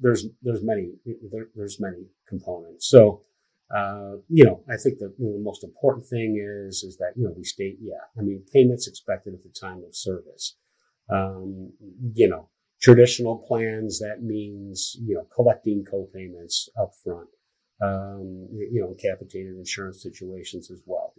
there's 0.00 0.26
there's 0.40 0.62
many 0.62 0.92
there, 1.30 1.48
there's 1.56 1.80
many 1.80 2.06
components. 2.28 2.88
So, 2.88 3.22
uh, 3.76 4.18
you 4.28 4.44
know, 4.44 4.62
I 4.70 4.76
think 4.76 4.98
that 5.00 5.14
you 5.18 5.26
know, 5.26 5.32
the 5.32 5.42
most 5.42 5.64
important 5.64 6.06
thing 6.06 6.40
is 6.40 6.84
is 6.84 6.96
that 6.98 7.12
you 7.16 7.24
know 7.24 7.34
we 7.36 7.42
state, 7.42 7.78
yeah, 7.80 7.94
I 8.16 8.22
mean, 8.22 8.44
payments 8.52 8.86
expected 8.86 9.34
at 9.34 9.42
the 9.42 9.50
time 9.60 9.82
of 9.86 9.96
service. 9.96 10.56
Um, 11.12 11.72
you 12.14 12.28
know, 12.28 12.48
traditional 12.80 13.38
plans 13.38 13.98
that 13.98 14.22
means 14.22 14.96
you 15.04 15.16
know 15.16 15.26
collecting 15.34 15.84
co-payments 15.84 16.68
up 16.80 16.92
front. 17.02 17.28
Um, 17.80 18.48
you 18.52 18.80
know, 18.80 18.94
capitated 18.94 19.54
insurance 19.56 20.02
situations 20.02 20.70
as 20.70 20.80
well. 20.86 21.12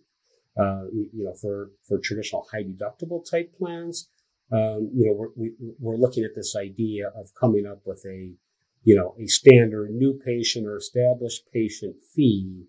Uh, 0.59 0.85
you 0.91 1.23
know, 1.23 1.35
for 1.39 1.71
for 1.87 1.99
traditional 1.99 2.47
high 2.51 2.63
deductible 2.63 3.23
type 3.29 3.53
plans, 3.59 4.09
um, 4.51 4.89
you 4.91 5.05
know, 5.05 5.13
we're, 5.13 5.29
we, 5.35 5.49
are 5.49 5.73
we 5.79 5.93
are 5.93 5.97
looking 5.97 6.23
at 6.23 6.35
this 6.35 6.55
idea 6.55 7.09
of 7.15 7.29
coming 7.39 7.67
up 7.67 7.81
with 7.85 8.03
a 8.07 8.33
you 8.87 8.95
know, 8.95 9.15
a 9.21 9.27
standard 9.27 9.91
new 9.91 10.17
patient 10.25 10.65
or 10.65 10.77
established 10.77 11.43
patient 11.53 11.93
fee, 12.15 12.63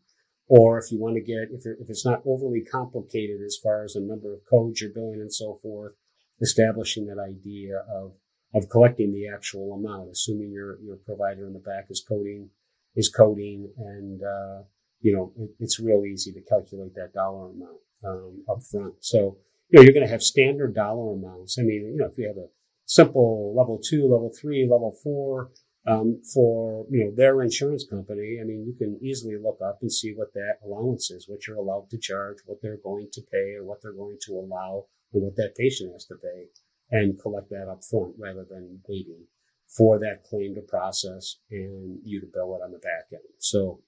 or 0.49 0.76
if 0.76 0.90
you 0.90 0.99
want 0.99 1.14
to 1.14 1.21
get, 1.21 1.49
if, 1.52 1.62
if 1.64 1.88
it's 1.88 2.04
not 2.04 2.23
overly 2.26 2.61
complicated 2.61 3.40
as 3.40 3.57
far 3.62 3.85
as 3.85 3.95
a 3.95 4.00
number 4.00 4.35
of 4.35 4.40
codes 4.50 4.80
you're 4.80 4.90
billing 4.92 5.21
and 5.21 5.33
so 5.33 5.61
forth, 5.62 5.92
establishing 6.40 7.07
that 7.07 7.23
idea 7.23 7.85
of, 7.88 8.14
of 8.52 8.68
collecting 8.68 9.12
the 9.12 9.28
actual 9.28 9.75
amount, 9.75 10.11
assuming 10.11 10.50
your, 10.50 10.80
your 10.83 10.97
provider 10.97 11.47
in 11.47 11.52
the 11.52 11.61
back 11.61 11.87
is 11.88 12.04
coding, 12.09 12.50
is 12.97 13.12
coding 13.14 13.73
and, 13.76 14.23
uh, 14.23 14.62
you 15.00 15.14
know, 15.14 15.33
it, 15.37 15.50
it's 15.61 15.80
real 15.80 16.04
easy 16.04 16.33
to 16.33 16.40
calculate 16.42 16.95
that 16.95 17.12
dollar 17.14 17.50
amount, 17.50 17.78
um, 18.04 18.45
up 18.50 18.62
front. 18.71 18.95
So, 19.00 19.38
you 19.71 19.78
know, 19.78 19.83
you're 19.83 19.95
going 19.95 20.07
to 20.07 20.12
have 20.12 20.23
standard 20.23 20.75
dollar 20.75 21.14
amounts. 21.14 21.59
I 21.59 21.62
mean, 21.62 21.92
you 21.92 21.97
know, 21.97 22.07
if 22.07 22.18
you 22.18 22.26
have 22.26 22.37
a 22.37 22.49
simple 22.87 23.54
level 23.57 23.78
two, 23.83 24.02
level 24.02 24.33
three, 24.40 24.66
level 24.68 24.97
four, 25.02 25.50
um, 25.88 26.21
for 26.35 26.87
you 26.90 27.04
know 27.04 27.11
their 27.14 27.42
insurance 27.42 27.87
company. 27.88 28.38
I 28.40 28.45
mean, 28.45 28.66
you 28.66 28.75
can 28.75 28.99
easily 29.02 29.37
look 29.37 29.59
up 29.64 29.78
and 29.80 29.92
see 29.92 30.12
what 30.14 30.33
that 30.35 30.57
allowance 30.64 31.11
is, 31.11 31.28
what 31.28 31.47
you're 31.47 31.57
allowed 31.57 31.88
to 31.90 31.99
charge, 31.99 32.38
what 32.45 32.59
they're 32.61 32.80
going 32.83 33.09
to 33.12 33.23
pay, 33.33 33.54
or 33.54 33.64
what 33.64 33.80
they're 33.83 33.92
going 33.92 34.18
to 34.26 34.33
allow, 34.33 34.85
and 35.12 35.23
what 35.23 35.37
that 35.37 35.54
patient 35.57 35.92
has 35.92 36.04
to 36.07 36.16
pay, 36.16 36.47
and 36.90 37.21
collect 37.21 37.50
that 37.50 37.68
up 37.71 37.80
front 37.88 38.14
rather 38.18 38.45
than 38.49 38.80
waiting 38.88 39.25
for 39.77 39.99
that 39.99 40.25
claim 40.25 40.55
to 40.55 40.63
process 40.63 41.37
and 41.51 41.99
you 42.03 42.21
to 42.21 42.27
bill 42.33 42.57
it 42.57 42.65
on 42.65 42.73
the 42.73 42.79
back 42.79 43.07
end. 43.13 43.21
So, 43.39 43.81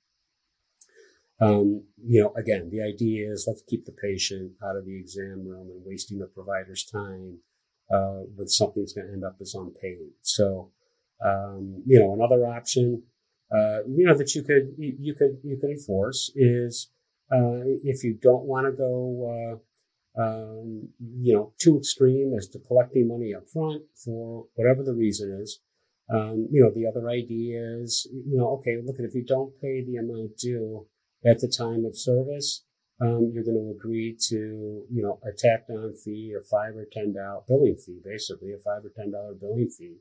um, 1.41 1.85
you 1.97 2.23
know, 2.23 2.35
again, 2.37 2.69
the 2.71 2.83
idea 2.83 3.31
is 3.31 3.47
let's 3.49 3.63
keep 3.67 3.87
the 3.87 3.93
patient 3.93 4.53
out 4.63 4.77
of 4.77 4.85
the 4.85 4.99
exam 4.99 5.47
room 5.47 5.71
and 5.71 5.83
wasting 5.85 6.19
the 6.19 6.27
provider's 6.27 6.85
time 6.85 7.39
uh, 7.91 8.21
with 8.37 8.51
something 8.51 8.83
that's 8.83 8.93
going 8.93 9.07
to 9.07 9.13
end 9.13 9.25
up 9.25 9.37
as 9.41 9.55
unpaid. 9.55 10.11
So, 10.23 10.71
um, 11.25 11.83
you 11.87 11.99
know, 11.99 12.13
another 12.13 12.47
option, 12.47 13.03
uh, 13.51 13.83
you 13.89 14.07
know, 14.07 14.17
that 14.17 14.35
you 14.35 14.43
could 14.43 14.75
you, 14.77 15.15
could 15.15 15.39
you 15.43 15.57
could 15.59 15.71
enforce 15.71 16.31
is 16.37 16.91
uh, 17.33 17.65
if 17.85 18.05
you 18.05 18.19
don't 18.21 18.45
want 18.45 18.67
to 18.67 18.73
go, 18.73 19.61
uh, 20.19 20.23
um, 20.23 20.89
you 20.99 21.35
know, 21.35 21.53
too 21.59 21.79
extreme 21.79 22.35
as 22.37 22.49
to 22.49 22.59
collecting 22.59 23.09
money 23.09 23.35
up 23.35 23.49
front 23.49 23.83
for 23.95 24.47
whatever 24.55 24.83
the 24.83 24.95
reason 24.95 25.39
is. 25.43 25.61
Um, 26.13 26.49
you 26.51 26.61
know, 26.61 26.73
the 26.75 26.87
other 26.87 27.09
ideas, 27.09 28.09
you 28.11 28.37
know, 28.37 28.49
okay, 28.59 28.77
look 28.85 28.99
at 28.99 29.05
if 29.05 29.15
you 29.15 29.25
don't 29.25 29.53
pay 29.61 29.85
the 29.85 29.97
amount 29.97 30.37
due 30.39 30.87
at 31.25 31.39
the 31.41 31.49
time 31.49 31.85
of 31.85 31.97
service, 31.97 32.65
um, 33.01 33.31
you're 33.33 33.45
going 33.45 33.57
to 33.57 33.75
agree 33.79 34.17
to, 34.29 34.37
you 34.91 35.03
know, 35.03 35.21
a 35.25 35.33
tacked 35.37 35.71
on 35.71 35.95
fee, 35.95 36.35
a 36.37 36.43
five 36.43 36.77
or 36.77 36.87
ten 36.93 37.15
dollar 37.15 37.43
billing 37.49 37.77
fee, 37.77 38.01
basically 38.05 38.53
a 38.53 38.59
five 38.59 38.85
or 38.85 38.93
ten 38.97 39.13
dollar 39.13 39.35
billing 39.35 39.71
fee 39.71 39.99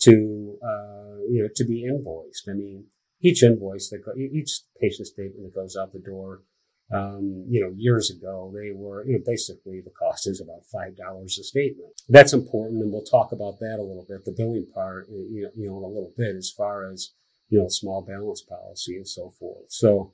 to 0.00 0.58
uh, 0.62 1.18
you 1.28 1.42
know 1.42 1.48
to 1.56 1.64
be 1.64 1.84
invoiced. 1.84 2.48
I 2.48 2.52
mean, 2.52 2.84
each 3.20 3.42
invoice 3.42 3.90
that 3.90 4.04
go, 4.04 4.12
each 4.16 4.60
patient 4.80 5.08
statement 5.08 5.42
that 5.42 5.60
goes 5.60 5.76
out 5.76 5.92
the 5.92 5.98
door, 5.98 6.42
um, 6.92 7.44
you 7.48 7.60
know, 7.60 7.72
years 7.76 8.10
ago 8.10 8.52
they 8.54 8.72
were 8.74 9.04
you 9.06 9.14
know 9.14 9.24
basically 9.26 9.80
the 9.80 9.90
cost 9.90 10.26
is 10.26 10.40
about 10.40 10.66
five 10.72 10.96
dollars 10.96 11.38
a 11.38 11.44
statement. 11.44 11.92
That's 12.08 12.32
important, 12.32 12.82
and 12.82 12.92
we'll 12.92 13.02
talk 13.02 13.32
about 13.32 13.58
that 13.60 13.78
a 13.78 13.82
little 13.82 14.06
bit. 14.08 14.24
The 14.24 14.34
billing 14.36 14.66
part, 14.72 15.08
you 15.10 15.42
know, 15.42 15.50
you 15.54 15.68
know, 15.68 15.78
in 15.78 15.84
a 15.84 15.88
little 15.88 16.12
bit 16.16 16.36
as 16.36 16.50
far 16.50 16.90
as 16.90 17.12
you 17.50 17.58
know, 17.58 17.68
small 17.68 18.02
balance 18.02 18.42
policy 18.42 18.96
and 18.96 19.08
so 19.08 19.32
forth. 19.38 19.66
So. 19.68 20.12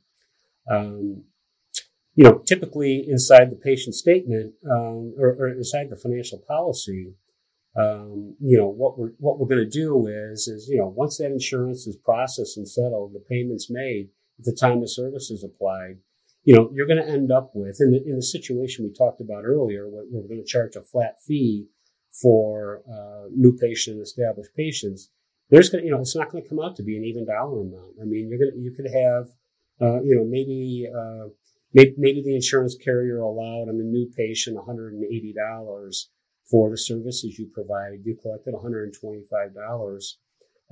Um, 0.70 1.24
you 2.16 2.22
know, 2.22 2.38
typically 2.46 3.04
inside 3.08 3.50
the 3.50 3.56
patient 3.56 3.94
statement 3.94 4.54
um, 4.70 5.14
or, 5.18 5.30
or 5.30 5.48
inside 5.48 5.90
the 5.90 5.96
financial 5.96 6.38
policy, 6.46 7.12
um, 7.76 8.36
you 8.40 8.56
know 8.56 8.68
what 8.68 8.96
we're 8.96 9.12
what 9.18 9.38
we're 9.38 9.48
going 9.48 9.68
to 9.68 9.68
do 9.68 10.06
is 10.06 10.46
is 10.46 10.68
you 10.68 10.78
know 10.78 10.92
once 10.96 11.18
that 11.18 11.32
insurance 11.32 11.88
is 11.88 11.96
processed 11.96 12.56
and 12.56 12.68
settled, 12.68 13.12
the 13.14 13.24
payments 13.28 13.66
made 13.68 14.10
the 14.38 14.52
time 14.52 14.80
the 14.80 14.88
service 14.88 15.30
is 15.30 15.42
applied, 15.42 15.98
you 16.44 16.54
know 16.54 16.70
you're 16.72 16.86
going 16.86 17.02
to 17.02 17.08
end 17.08 17.32
up 17.32 17.50
with 17.54 17.80
in 17.80 17.90
the 17.90 18.02
in 18.06 18.16
the 18.16 18.22
situation 18.22 18.84
we 18.84 18.92
talked 18.92 19.20
about 19.20 19.44
earlier, 19.44 19.88
where 19.88 20.04
we're 20.10 20.28
going 20.28 20.42
to 20.42 20.44
charge 20.44 20.76
a 20.76 20.82
flat 20.82 21.16
fee 21.26 21.66
for 22.10 22.82
uh, 22.90 23.28
new 23.34 23.56
patient 23.56 23.96
and 23.96 24.02
established 24.02 24.54
patients. 24.56 25.10
There's 25.50 25.68
going 25.68 25.82
to 25.82 25.86
you 25.86 25.94
know 25.94 26.00
it's 26.00 26.16
not 26.16 26.30
going 26.30 26.42
to 26.42 26.48
come 26.48 26.60
out 26.60 26.76
to 26.76 26.82
be 26.82 26.96
an 26.96 27.04
even 27.04 27.26
dollar 27.26 27.60
amount. 27.60 27.96
I 28.00 28.04
mean 28.04 28.28
you're 28.28 28.38
going 28.38 28.52
to 28.52 28.58
you 28.58 28.72
could 28.72 28.90
have 28.92 29.28
uh, 29.80 30.02
you 30.02 30.16
know 30.16 30.24
maybe. 30.24 30.88
Uh, 30.88 31.28
maybe, 31.74 31.94
maybe 31.98 32.22
the 32.22 32.34
insurance 32.34 32.76
carrier 32.76 33.18
allowed 33.18 33.68
on 33.68 33.76
the 33.78 33.84
new 33.84 34.08
patient 34.16 34.56
$180 34.56 36.04
for 36.50 36.70
the 36.70 36.78
services 36.78 37.38
you 37.38 37.50
provide. 37.52 37.98
You 38.04 38.16
collected 38.16 38.54
$125 38.54 40.12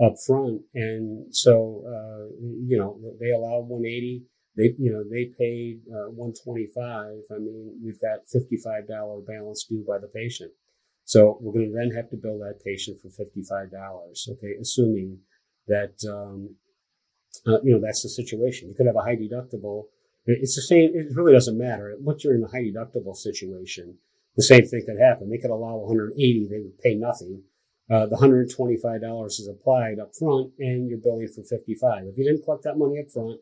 up 0.02 0.14
front. 0.26 0.62
And 0.74 1.34
so, 1.34 1.84
uh, 1.86 2.34
you 2.40 2.78
know, 2.78 2.98
they 3.20 3.30
allowed 3.30 3.68
180. 3.68 4.24
They, 4.56 4.74
you 4.78 4.92
know, 4.92 5.02
they 5.02 5.32
paid 5.38 5.80
uh, 5.88 6.10
125. 6.10 6.76
I 7.30 7.38
mean, 7.38 7.80
we've 7.82 8.00
got 8.00 8.26
$55 8.28 9.26
balance 9.26 9.64
due 9.64 9.84
by 9.86 9.98
the 9.98 10.08
patient. 10.08 10.52
So 11.04 11.38
we're 11.40 11.52
going 11.52 11.72
to 11.72 11.74
then 11.74 11.96
have 11.96 12.10
to 12.10 12.16
bill 12.16 12.38
that 12.38 12.62
patient 12.64 12.98
for 13.00 13.08
$55. 13.08 14.28
Okay. 14.28 14.54
Assuming 14.60 15.18
that, 15.68 15.94
um, 16.08 16.56
uh, 17.46 17.60
you 17.62 17.72
know, 17.72 17.80
that's 17.80 18.02
the 18.02 18.08
situation. 18.08 18.68
You 18.68 18.74
could 18.74 18.86
have 18.86 18.96
a 18.96 19.02
high 19.02 19.16
deductible. 19.16 19.84
It's 20.26 20.54
the 20.54 20.62
same. 20.62 20.90
It 20.94 21.16
really 21.16 21.32
doesn't 21.32 21.58
matter. 21.58 21.96
Once 21.98 22.22
you're 22.22 22.34
in 22.34 22.44
a 22.44 22.48
high 22.48 22.62
deductible 22.62 23.16
situation, 23.16 23.98
the 24.36 24.42
same 24.42 24.64
thing 24.66 24.84
could 24.86 25.00
happen. 25.00 25.30
They 25.30 25.38
could 25.38 25.50
allow 25.50 25.76
180, 25.76 26.48
they 26.48 26.60
would 26.60 26.78
pay 26.78 26.94
nothing. 26.94 27.42
Uh, 27.90 28.06
the 28.06 28.16
$125 28.16 29.26
is 29.26 29.48
applied 29.48 29.98
up 29.98 30.14
front 30.14 30.52
and 30.58 30.88
you're 30.88 30.98
billing 30.98 31.28
for 31.28 31.42
55. 31.42 32.04
If 32.06 32.16
you 32.16 32.24
didn't 32.24 32.44
collect 32.44 32.62
that 32.64 32.78
money 32.78 33.00
up 33.00 33.10
front, 33.10 33.40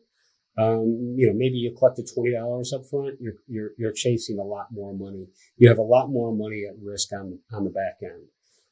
um, 0.57 1.15
you 1.17 1.27
know, 1.27 1.33
maybe 1.33 1.57
you 1.57 1.73
collected 1.77 2.07
$20 2.07 2.73
up 2.73 2.85
front, 2.89 3.17
you're, 3.19 3.35
you're, 3.47 3.71
you're 3.77 3.93
chasing 3.93 4.39
a 4.39 4.43
lot 4.43 4.67
more 4.71 4.93
money. 4.93 5.27
You 5.57 5.69
have 5.69 5.77
a 5.77 5.83
lot 5.83 6.09
more 6.09 6.33
money 6.35 6.65
at 6.69 6.75
risk 6.83 7.13
on, 7.13 7.39
on 7.51 7.63
the 7.63 7.69
back 7.69 7.97
end. 8.03 8.25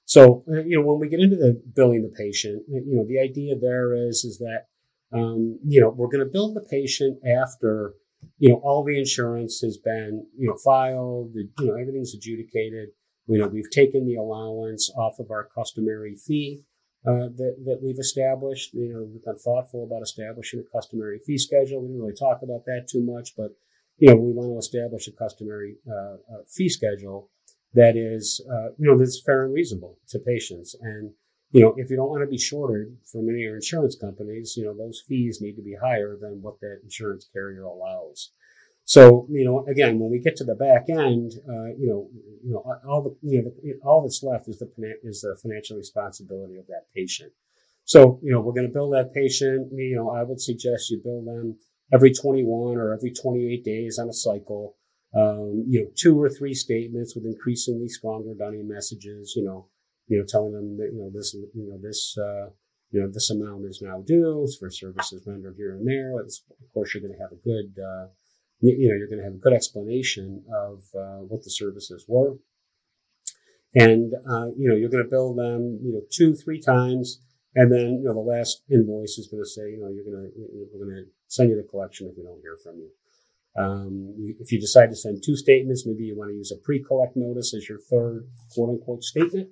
So, 0.06 0.44
uh, 0.52 0.62
you 0.62 0.78
know, 0.78 0.86
when 0.86 1.00
we 1.00 1.08
get 1.08 1.20
into 1.20 1.36
the 1.36 1.62
billing 1.76 2.02
the 2.02 2.10
patient, 2.10 2.64
you 2.68 2.96
know, 2.96 3.06
the 3.08 3.20
idea 3.20 3.56
there 3.58 3.94
is, 3.94 4.26
is 4.26 4.40
that, 4.40 4.66
um, 5.14 5.60
you 5.66 5.80
know, 5.80 5.90
we're 5.90 6.08
going 6.08 6.26
to 6.26 6.32
bill 6.32 6.54
the 6.54 6.62
patient 6.62 7.20
after 7.26 7.94
you 8.38 8.50
know, 8.50 8.56
all 8.64 8.84
the 8.84 8.98
insurance 8.98 9.60
has 9.62 9.78
been, 9.78 10.26
you 10.38 10.48
know, 10.48 10.58
filed, 10.64 11.34
you 11.36 11.50
know, 11.60 11.76
everything's 11.76 12.14
adjudicated. 12.14 12.90
You 13.28 13.40
know, 13.40 13.48
we've 13.48 13.70
taken 13.70 14.08
the 14.08 14.16
allowance 14.16 14.92
off 14.98 15.20
of 15.20 15.30
our 15.32 15.48
customary 15.56 16.16
fee 16.16 16.64
uh, 17.08 17.30
that, 17.36 17.56
that 17.66 17.80
we've 17.82 18.00
established. 18.00 18.74
You 18.74 18.94
know, 18.94 19.04
we've 19.04 19.24
been 19.24 19.36
thoughtful 19.36 19.84
about 19.84 20.02
establishing 20.02 20.60
a 20.60 20.78
customary 20.78 21.20
fee 21.26 21.38
schedule. 21.38 21.82
We 21.82 21.88
didn't 21.88 22.02
really 22.02 22.16
talk 22.16 22.42
about 22.42 22.66
that 22.66 22.88
too 22.92 23.04
much, 23.04 23.36
but, 23.36 23.52
you 23.98 24.10
know, 24.10 24.16
we 24.16 24.32
want 24.32 24.50
to 24.52 24.58
establish 24.58 25.08
a 25.08 25.12
customary 25.12 25.76
uh, 25.90 26.16
uh, 26.16 26.44
fee 26.48 26.70
schedule 26.70 27.30
that 27.74 27.96
is, 27.96 28.42
uh, 28.52 28.70
you 28.78 28.90
know, 28.90 28.98
that's 28.98 29.22
fair 29.26 29.46
and 29.46 29.54
reasonable 29.54 29.98
to 30.10 30.20
patients. 30.20 30.76
And, 30.82 31.12
you 31.52 31.62
know, 31.62 31.74
if 31.78 31.90
you 31.90 31.96
don't 31.96 32.10
want 32.10 32.24
to 32.24 32.28
be 32.28 32.38
shorted 32.38 32.98
from 33.12 33.30
any 33.30 33.40
of 33.40 33.48
your 33.48 33.56
insurance 33.56 33.96
companies, 33.96 34.56
you 34.58 34.66
know, 34.66 34.76
those 34.76 35.04
fees 35.08 35.40
need 35.42 35.56
to 35.56 35.64
be 35.64 35.76
higher 35.82 36.18
than 36.20 36.42
what 36.42 36.60
that 36.62 36.80
insurance 36.84 37.30
carrier 37.34 37.64
allows. 37.64 38.32
So, 38.90 39.28
you 39.30 39.46
know, 39.46 39.64
again, 39.68 40.00
when 40.00 40.10
we 40.10 40.18
get 40.18 40.36
to 40.38 40.44
the 40.44 40.56
back 40.56 40.90
end, 40.90 41.34
uh, 41.48 41.78
you 41.78 41.90
know, 41.90 42.10
you 42.44 42.54
know, 42.54 42.66
all 42.90 43.04
the, 43.04 43.16
you 43.22 43.44
know, 43.44 43.52
all 43.84 44.02
that's 44.02 44.24
left 44.24 44.48
is 44.48 44.58
the 44.58 44.68
is 45.04 45.22
the 45.22 45.38
financial 45.40 45.78
responsibility 45.78 46.58
of 46.58 46.66
that 46.66 46.88
patient. 46.96 47.32
So, 47.86 48.20
you 48.24 48.32
know, 48.32 48.42
we're 48.42 48.54
going 48.54 48.66
to 48.66 48.74
bill 48.74 48.90
that 48.90 49.14
patient. 49.14 49.70
You 49.72 49.96
know, 49.96 50.10
I 50.10 50.24
would 50.24 50.42
suggest 50.42 50.90
you 50.90 51.02
bill 51.04 51.24
them 51.24 51.60
every 51.94 52.12
21 52.12 52.78
or 52.78 52.92
every 52.92 53.12
28 53.12 53.64
days 53.64 54.00
on 54.00 54.10
a 54.10 54.14
cycle. 54.14 54.76
Um, 55.16 55.66
you 55.70 55.82
know, 55.84 55.92
two 55.96 56.20
or 56.20 56.28
three 56.28 56.56
statements 56.56 57.14
with 57.14 57.26
increasingly 57.26 57.90
stronger 57.90 58.34
dunning 58.34 58.68
messages. 58.68 59.34
You 59.36 59.44
know, 59.44 59.68
you 60.08 60.18
know, 60.18 60.26
telling 60.28 60.54
them 60.54 60.78
that, 60.78 60.90
you 60.92 60.98
know, 60.98 61.12
this, 61.14 61.36
you 61.36 61.70
know, 61.70 61.78
this, 61.80 62.18
uh, 62.18 62.50
you 62.90 63.02
know, 63.02 63.12
this 63.12 63.30
amount 63.30 63.66
is 63.66 63.84
now 63.84 64.02
due 64.02 64.48
for 64.60 64.72
services 64.72 65.22
rendered 65.28 65.58
here 65.58 65.74
and 65.74 65.88
there. 65.88 66.20
It's, 66.22 66.42
of 66.50 66.74
course, 66.74 66.96
you're 66.96 67.04
going 67.04 67.14
to 67.14 67.22
have 67.22 67.34
a 67.34 67.44
good, 67.46 67.78
uh, 67.78 68.08
you 68.62 68.90
know, 68.90 68.96
you're 68.96 69.08
going 69.08 69.20
to 69.20 69.24
have 69.24 69.34
a 69.34 69.38
good 69.38 69.54
explanation 69.54 70.44
of 70.54 70.84
uh, 70.96 71.24
what 71.24 71.44
the 71.44 71.50
services 71.50 72.06
were. 72.08 72.38
And, 73.76 74.14
uh, 74.14 74.48
you 74.58 74.68
know, 74.68 74.76
you're 74.76 74.90
going 74.90 75.04
to 75.04 75.10
bill 75.10 75.34
them, 75.34 75.80
you 75.84 75.94
know, 75.94 76.02
two, 76.12 76.34
three 76.34 76.60
times. 76.60 77.22
And 77.56 77.72
then, 77.72 78.00
you 78.02 78.06
know, 78.06 78.14
the 78.14 78.20
last 78.20 78.64
invoice 78.70 79.18
is 79.18 79.28
going 79.28 79.44
to 79.44 79.50
say, 79.50 79.72
you 79.72 79.80
know, 79.80 79.90
you're 79.90 80.04
going 80.04 80.26
to, 80.26 80.32
we're 80.74 80.86
going 80.86 81.06
to 81.06 81.12
send 81.28 81.50
you 81.50 81.56
the 81.56 81.68
collection 81.68 82.08
if 82.08 82.18
we 82.18 82.24
don't 82.24 82.42
hear 82.42 82.58
from 82.64 82.78
you. 82.78 82.90
Um, 83.58 84.14
if 84.40 84.52
you 84.52 84.60
decide 84.60 84.90
to 84.90 84.96
send 84.96 85.24
two 85.24 85.36
statements, 85.36 85.86
maybe 85.86 86.06
you 86.06 86.18
want 86.18 86.32
to 86.32 86.36
use 86.36 86.52
a 86.52 86.58
pre-collect 86.58 87.16
notice 87.16 87.54
as 87.54 87.68
your 87.68 87.80
third 87.80 88.28
quote 88.54 88.70
unquote 88.70 89.04
statement 89.04 89.50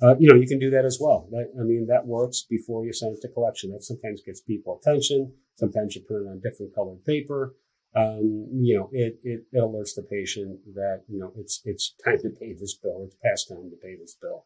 uh, 0.00 0.14
you 0.18 0.28
know, 0.28 0.36
you 0.36 0.46
can 0.46 0.58
do 0.58 0.70
that 0.70 0.84
as 0.84 0.98
well. 1.00 1.28
That, 1.32 1.50
I 1.58 1.64
mean, 1.64 1.86
that 1.88 2.06
works 2.06 2.42
before 2.48 2.84
you 2.84 2.92
send 2.92 3.16
it 3.16 3.20
to 3.22 3.28
collection. 3.28 3.72
That 3.72 3.82
sometimes 3.82 4.22
gets 4.22 4.40
people 4.40 4.78
attention. 4.80 5.32
Sometimes 5.56 5.96
you 5.96 6.02
put 6.02 6.22
it 6.22 6.28
on 6.28 6.40
different 6.40 6.74
colored 6.74 7.04
paper. 7.04 7.54
Um, 7.98 8.24
you 8.66 8.74
know, 8.76 8.86
it, 8.92 9.12
it, 9.30 9.40
it 9.56 9.60
alerts 9.66 9.94
the 9.96 10.06
patient 10.16 10.52
that, 10.74 10.98
you 11.12 11.18
know, 11.20 11.30
it's, 11.40 11.54
it's 11.64 11.94
time 12.04 12.20
to 12.24 12.30
pay 12.40 12.52
this 12.52 12.74
bill. 12.82 12.98
It's 13.06 13.16
past 13.26 13.48
time 13.48 13.68
to 13.72 13.76
pay 13.84 13.94
this 13.96 14.16
bill. 14.22 14.40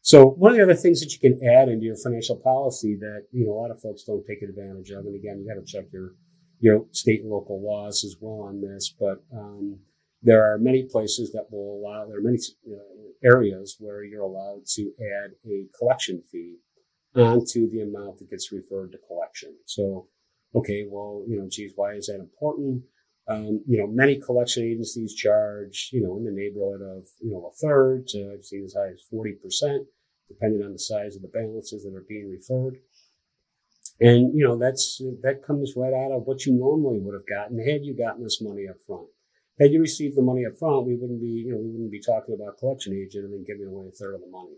So 0.00 0.18
one 0.42 0.52
of 0.52 0.56
the 0.56 0.66
other 0.68 0.82
things 0.82 0.98
that 1.00 1.12
you 1.12 1.20
can 1.26 1.36
add 1.56 1.68
into 1.68 1.86
your 1.86 1.96
financial 2.06 2.36
policy 2.36 2.92
that, 3.06 3.22
you 3.36 3.44
know, 3.44 3.52
a 3.52 3.60
lot 3.62 3.72
of 3.74 3.80
folks 3.84 4.04
don't 4.04 4.24
take 4.26 4.42
advantage 4.42 4.90
of. 4.96 5.00
And 5.06 5.16
again, 5.20 5.36
you 5.38 5.46
got 5.52 5.60
to 5.60 5.72
check 5.72 5.86
your, 5.92 6.08
your 6.60 6.86
state 6.92 7.20
and 7.22 7.30
local 7.30 7.58
laws 7.60 8.04
as 8.04 8.14
well 8.20 8.40
on 8.48 8.54
this, 8.60 8.94
but, 9.04 9.18
um, 9.36 9.80
there 10.22 10.42
are 10.50 10.58
many 10.58 10.82
places 10.94 11.30
that 11.32 11.46
will 11.50 11.70
allow, 11.78 12.06
there 12.06 12.18
are 12.18 12.28
many 12.30 12.38
areas 13.22 13.76
where 13.78 14.02
you're 14.02 14.28
allowed 14.32 14.62
to 14.66 14.82
add 15.00 15.30
a 15.46 15.66
collection 15.78 16.22
fee 16.30 16.56
onto 17.14 17.70
the 17.70 17.82
amount 17.82 18.18
that 18.18 18.30
gets 18.30 18.50
referred 18.50 18.90
to 18.92 18.98
collection. 19.06 19.52
So, 19.64 20.08
okay, 20.54 20.86
well, 20.88 21.24
you 21.26 21.38
know, 21.38 21.48
geez, 21.50 21.72
why 21.76 21.94
is 21.94 22.06
that 22.06 22.20
important? 22.20 22.82
Um, 23.28 23.62
you 23.66 23.78
know, 23.78 23.86
many 23.86 24.18
collection 24.18 24.64
agencies 24.64 25.14
charge, 25.14 25.90
you 25.92 26.02
know, 26.02 26.16
in 26.16 26.24
the 26.24 26.30
neighborhood 26.30 26.80
of, 26.80 27.04
you 27.20 27.30
know, 27.30 27.50
a 27.52 27.56
third 27.56 28.06
to 28.08 28.32
I've 28.34 28.44
seen 28.44 28.64
as 28.64 28.74
high 28.74 28.88
as 28.88 29.04
40%, 29.12 29.84
depending 30.28 30.62
on 30.62 30.72
the 30.72 30.78
size 30.78 31.14
of 31.14 31.22
the 31.22 31.28
balances 31.28 31.84
that 31.84 31.94
are 31.94 32.06
being 32.08 32.30
referred. 32.30 32.78
And, 34.00 34.32
you 34.34 34.46
know, 34.46 34.56
that's, 34.56 35.02
that 35.22 35.42
comes 35.46 35.74
right 35.76 35.92
out 35.92 36.12
of 36.12 36.22
what 36.22 36.46
you 36.46 36.52
normally 36.52 37.00
would 37.00 37.14
have 37.14 37.26
gotten 37.26 37.58
had 37.58 37.84
you 37.84 37.94
gotten 37.94 38.22
this 38.22 38.40
money 38.40 38.66
up 38.68 38.76
front 38.86 39.08
had 39.60 39.72
you 39.72 39.80
received 39.80 40.16
the 40.16 40.22
money 40.22 40.46
up 40.46 40.56
front, 40.58 40.86
we 40.86 40.94
wouldn't 40.94 41.20
be, 41.20 41.44
you 41.46 41.52
know, 41.52 41.58
we 41.58 41.70
wouldn't 41.70 41.90
be 41.90 42.00
talking 42.00 42.34
about 42.34 42.58
collection 42.58 42.94
agent 42.94 43.24
and 43.24 43.32
then 43.32 43.44
giving 43.44 43.66
away 43.66 43.86
a 43.88 43.90
third 43.90 44.14
of 44.14 44.20
the 44.20 44.30
money. 44.30 44.56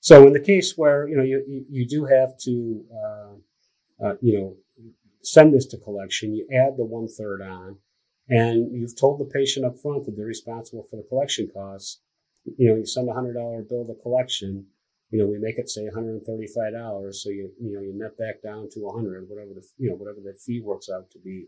So 0.00 0.26
in 0.26 0.32
the 0.32 0.40
case 0.40 0.76
where, 0.76 1.08
you 1.08 1.16
know, 1.16 1.22
you, 1.22 1.64
you, 1.70 1.86
do 1.86 2.04
have 2.04 2.36
to, 2.40 2.84
uh, 2.92 4.04
uh, 4.04 4.14
you 4.20 4.38
know, 4.38 4.56
send 5.24 5.54
this 5.54 5.66
to 5.66 5.78
collection, 5.78 6.34
you 6.34 6.46
add 6.52 6.76
the 6.76 6.84
one 6.84 7.08
third 7.08 7.42
on 7.42 7.78
and 8.28 8.72
you've 8.72 8.98
told 8.98 9.20
the 9.20 9.24
patient 9.24 9.66
up 9.66 9.78
front 9.80 10.06
that 10.06 10.16
they're 10.16 10.26
responsible 10.26 10.86
for 10.90 10.96
the 10.96 11.08
collection 11.08 11.50
costs. 11.52 12.00
You 12.58 12.68
know, 12.68 12.76
you 12.76 12.86
send 12.86 13.08
a 13.08 13.14
hundred 13.14 13.34
dollar 13.34 13.62
bill 13.62 13.86
to 13.86 13.94
collection, 14.02 14.66
you 15.10 15.18
know, 15.18 15.26
we 15.26 15.38
make 15.38 15.58
it 15.58 15.68
say 15.68 15.88
$135. 15.94 17.14
So 17.14 17.30
you, 17.30 17.50
you 17.60 17.72
know, 17.72 17.80
you 17.80 17.92
net 17.94 18.18
back 18.18 18.42
down 18.42 18.68
to 18.72 18.86
a 18.86 18.92
hundred, 18.92 19.28
whatever 19.28 19.54
the, 19.54 19.62
you 19.78 19.90
know, 19.90 19.96
whatever 19.96 20.20
that 20.24 20.40
fee 20.40 20.60
works 20.60 20.88
out 20.88 21.10
to 21.12 21.18
be 21.18 21.46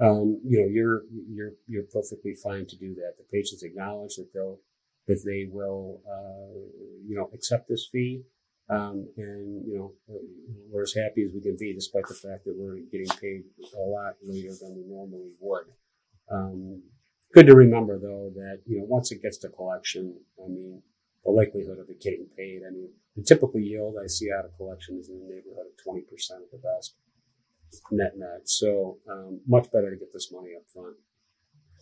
um, 0.00 0.40
you 0.44 0.60
know, 0.60 0.66
you're 0.66 1.02
you're 1.28 1.52
you're 1.68 1.84
perfectly 1.84 2.34
fine 2.34 2.66
to 2.66 2.76
do 2.76 2.94
that. 2.94 3.14
The 3.16 3.24
patients 3.32 3.62
acknowledge 3.62 4.16
that 4.16 4.32
they'll 4.32 4.58
that 5.06 5.22
they 5.24 5.46
will, 5.50 6.00
uh, 6.10 6.58
you 7.06 7.14
know, 7.14 7.30
accept 7.32 7.68
this 7.68 7.88
fee, 7.90 8.22
um, 8.70 9.08
and 9.16 9.66
you 9.66 9.76
know, 9.78 9.92
we're 10.70 10.82
as 10.82 10.94
happy 10.94 11.24
as 11.24 11.32
we 11.34 11.40
can 11.40 11.56
be, 11.58 11.74
despite 11.74 12.06
the 12.08 12.14
fact 12.14 12.44
that 12.44 12.54
we're 12.56 12.80
getting 12.90 13.08
paid 13.20 13.44
a 13.76 13.80
lot 13.80 14.14
later 14.22 14.52
than 14.60 14.76
we 14.76 14.84
normally 14.88 15.32
would. 15.40 15.66
Um, 16.32 16.82
good 17.34 17.46
to 17.46 17.54
remember 17.54 17.98
though 17.98 18.30
that 18.34 18.60
you 18.64 18.78
know 18.78 18.84
once 18.84 19.12
it 19.12 19.22
gets 19.22 19.38
to 19.38 19.48
collection, 19.48 20.18
I 20.42 20.48
mean, 20.48 20.82
the 21.24 21.30
likelihood 21.30 21.78
of 21.78 21.90
it 21.90 22.00
getting 22.00 22.26
paid. 22.36 22.62
I 22.66 22.70
mean, 22.70 22.90
the 23.16 23.22
typical 23.22 23.60
yield 23.60 23.96
I 24.02 24.06
see 24.06 24.30
out 24.32 24.46
of 24.46 24.56
collection 24.56 24.98
is 24.98 25.10
in 25.10 25.20
the 25.20 25.34
neighborhood 25.34 25.66
of 25.66 25.84
twenty 25.84 26.02
percent 26.02 26.42
at 26.42 26.50
the 26.50 26.58
best 26.58 26.94
net 27.90 28.12
net. 28.16 28.42
So 28.48 28.98
um, 29.10 29.40
much 29.46 29.70
better 29.72 29.90
to 29.90 29.96
get 29.96 30.12
this 30.12 30.32
money 30.32 30.50
up 30.56 30.62
front. 30.72 30.96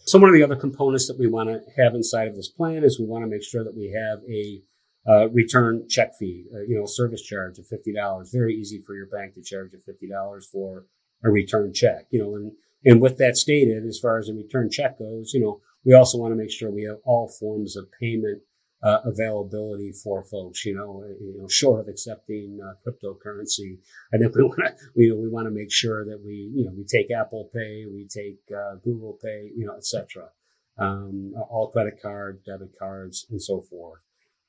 So 0.05 0.19
one 0.19 0.31
of 0.31 0.35
the 0.35 0.43
other 0.43 0.57
components 0.57 1.07
that 1.07 1.19
we 1.19 1.29
want 1.29 1.49
to 1.49 1.61
have 1.81 1.95
inside 1.95 2.27
of 2.27 2.35
this 2.35 2.49
plan 2.49 2.83
is 2.83 2.99
we 2.99 3.07
want 3.07 3.25
to 3.25 3.31
make 3.31 3.45
sure 3.45 3.63
that 3.63 3.77
we 3.77 3.93
have 3.93 4.19
a 4.29 4.63
uh, 5.09 5.29
return 5.31 5.89
check 5.89 6.15
fee, 6.19 6.47
uh, 6.55 6.61
you 6.61 6.79
know, 6.79 6.87
service 6.87 7.23
charge 7.23 7.59
of 7.59 7.67
fifty 7.67 7.93
dollars. 7.93 8.31
Very 8.33 8.55
easy 8.55 8.81
for 8.81 8.95
your 8.95 9.07
bank 9.07 9.35
to 9.35 9.43
charge 9.43 9.73
you 9.73 9.81
fifty 9.85 10.09
dollars 10.09 10.47
for 10.47 10.87
a 11.25 11.31
return 11.31 11.73
check, 11.73 12.07
you 12.11 12.21
know, 12.21 12.35
and 12.37 12.53
and 12.85 13.01
with 13.01 13.19
that 13.19 13.37
stated, 13.37 13.85
as 13.87 13.99
far 13.99 14.19
as 14.19 14.29
a 14.29 14.35
return 14.35 14.71
check 14.71 14.99
goes, 14.99 15.33
you 15.33 15.41
know, 15.41 15.61
we 15.85 15.95
also 15.95 16.19
want 16.19 16.33
to 16.33 16.37
make 16.37 16.51
sure 16.51 16.71
we 16.71 16.85
have 16.85 16.99
all 17.05 17.29
forms 17.29 17.77
of 17.77 17.87
payment 18.01 18.43
uh, 18.83 18.99
availability 19.05 19.93
for 19.93 20.25
folks. 20.25 20.65
You 20.65 20.75
know, 20.77 21.05
you 21.21 21.39
know, 21.39 21.49
short 21.49 21.81
of 21.81 21.89
accepting 21.89 22.61
uh, 22.63 22.75
cryptocurrency, 22.85 23.79
I 24.13 24.19
think 24.19 24.35
we 24.35 24.45
want 24.45 24.67
to 24.67 24.75
we, 24.95 25.13
we 25.13 25.29
want 25.29 25.47
to 25.47 25.51
make 25.51 25.73
sure 25.73 26.05
that 26.05 26.21
we 26.25 26.51
you 26.55 26.65
know 26.65 26.73
we 26.77 26.85
take 26.85 27.11
Apple 27.11 27.51
Pay, 27.55 27.87
we 27.87 28.07
take 28.07 28.39
uh, 28.57 28.77
Google 28.85 29.19
Pay, 29.23 29.51
you 29.57 29.67
know, 29.67 29.77
etc. 29.77 30.29
Um, 30.79 31.35
all 31.51 31.71
credit 31.71 32.01
card, 32.01 32.43
debit 32.45 32.79
cards, 32.79 33.27
and 33.31 33.41
so 33.41 33.61
forth. 33.61 34.01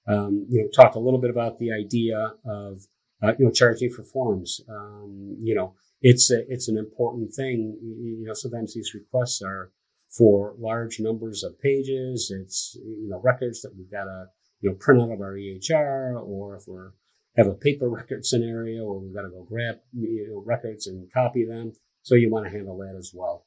Um, 0.07 0.45
you 0.49 0.61
know, 0.61 0.69
talk 0.75 0.95
a 0.95 0.99
little 0.99 1.19
bit 1.19 1.29
about 1.29 1.59
the 1.59 1.71
idea 1.71 2.33
of 2.45 2.85
uh, 3.21 3.33
you 3.39 3.45
know 3.45 3.51
charging 3.51 3.89
for 3.89 4.03
forms. 4.03 4.59
Um, 4.69 5.37
you 5.41 5.55
know, 5.55 5.75
it's 6.01 6.29
a, 6.31 6.43
it's 6.51 6.67
an 6.67 6.77
important 6.77 7.33
thing. 7.33 7.77
You 7.81 8.25
know, 8.25 8.33
sometimes 8.33 8.73
these 8.73 8.93
requests 8.93 9.41
are 9.41 9.71
for 10.15 10.53
large 10.59 10.99
numbers 10.99 11.43
of 11.43 11.59
pages. 11.59 12.31
It's, 12.31 12.75
you 12.75 13.09
know, 13.09 13.19
records 13.23 13.61
that 13.61 13.75
we've 13.75 13.91
got 13.91 14.03
to, 14.03 14.25
you 14.61 14.69
know, 14.69 14.75
print 14.75 15.01
out 15.01 15.11
of 15.11 15.21
our 15.21 15.33
EHR 15.33 16.21
or 16.21 16.55
if 16.55 16.63
we're, 16.67 16.91
have 17.35 17.47
a 17.47 17.55
paper 17.55 17.89
record 17.89 18.23
scenario 18.23 18.83
or 18.83 18.99
we've 18.99 19.15
got 19.15 19.23
to 19.23 19.29
go 19.29 19.43
grab 19.43 19.77
you 19.91 20.27
know, 20.29 20.43
records 20.45 20.85
and 20.85 21.11
copy 21.11 21.45
them. 21.45 21.73
So 22.03 22.15
you 22.15 22.29
want 22.29 22.45
to 22.45 22.51
handle 22.51 22.77
that 22.77 22.95
as 22.97 23.11
well. 23.13 23.45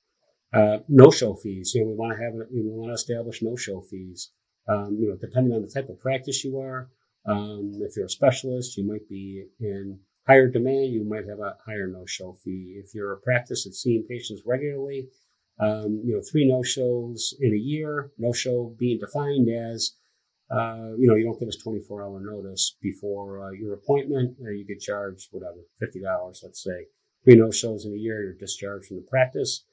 Uh, 0.52 0.78
no-show 0.88 1.34
fees. 1.34 1.72
You 1.74 1.82
know, 1.82 1.90
we 1.90 1.94
want 1.94 2.16
to 2.16 2.24
have, 2.24 2.32
we 2.52 2.62
want 2.62 2.90
to 2.90 2.94
establish 2.94 3.42
no-show 3.42 3.82
fees. 3.82 4.30
Um, 4.68 4.96
you 4.98 5.08
know, 5.08 5.16
depending 5.16 5.52
on 5.54 5.62
the 5.62 5.68
type 5.68 5.88
of 5.88 6.00
practice 6.00 6.44
you 6.44 6.58
are, 6.58 6.88
um, 7.26 7.72
if 7.80 7.96
you're 7.96 8.06
a 8.06 8.10
specialist, 8.10 8.76
you 8.76 8.86
might 8.86 9.08
be 9.08 9.44
in 9.60 9.98
higher 10.26 10.48
demand. 10.48 10.92
You 10.92 11.04
might 11.04 11.28
have 11.28 11.40
a 11.40 11.56
higher 11.64 11.86
no-show 11.86 12.32
fee. 12.44 12.80
If 12.82 12.94
you're 12.94 13.12
a 13.12 13.20
practice 13.20 13.64
that's 13.64 13.82
seeing 13.82 14.06
patients 14.08 14.42
regularly, 14.44 15.08
um, 15.58 16.02
you 16.04 16.14
know, 16.14 16.22
three 16.22 16.46
no 16.46 16.62
shows 16.62 17.34
in 17.40 17.52
a 17.52 17.56
year, 17.56 18.12
no 18.18 18.32
show 18.32 18.74
being 18.78 18.98
defined 18.98 19.48
as, 19.48 19.92
uh, 20.50 20.92
you 20.98 21.06
know, 21.06 21.14
you 21.14 21.24
don't 21.24 21.38
give 21.38 21.48
us 21.48 21.56
24 21.56 22.04
hour 22.04 22.20
notice 22.20 22.76
before 22.82 23.44
uh, 23.44 23.50
your 23.50 23.74
appointment, 23.74 24.36
you 24.38 24.64
get 24.66 24.80
charged 24.80 25.28
whatever, 25.32 25.58
$50, 25.82 26.42
let's 26.42 26.62
say. 26.62 26.86
Three 27.24 27.36
no 27.36 27.50
shows 27.50 27.84
in 27.84 27.92
a 27.92 27.96
year, 27.96 28.22
you're 28.22 28.34
discharged 28.34 28.86
from 28.86 28.98
the 28.98 29.02
practice. 29.02 29.64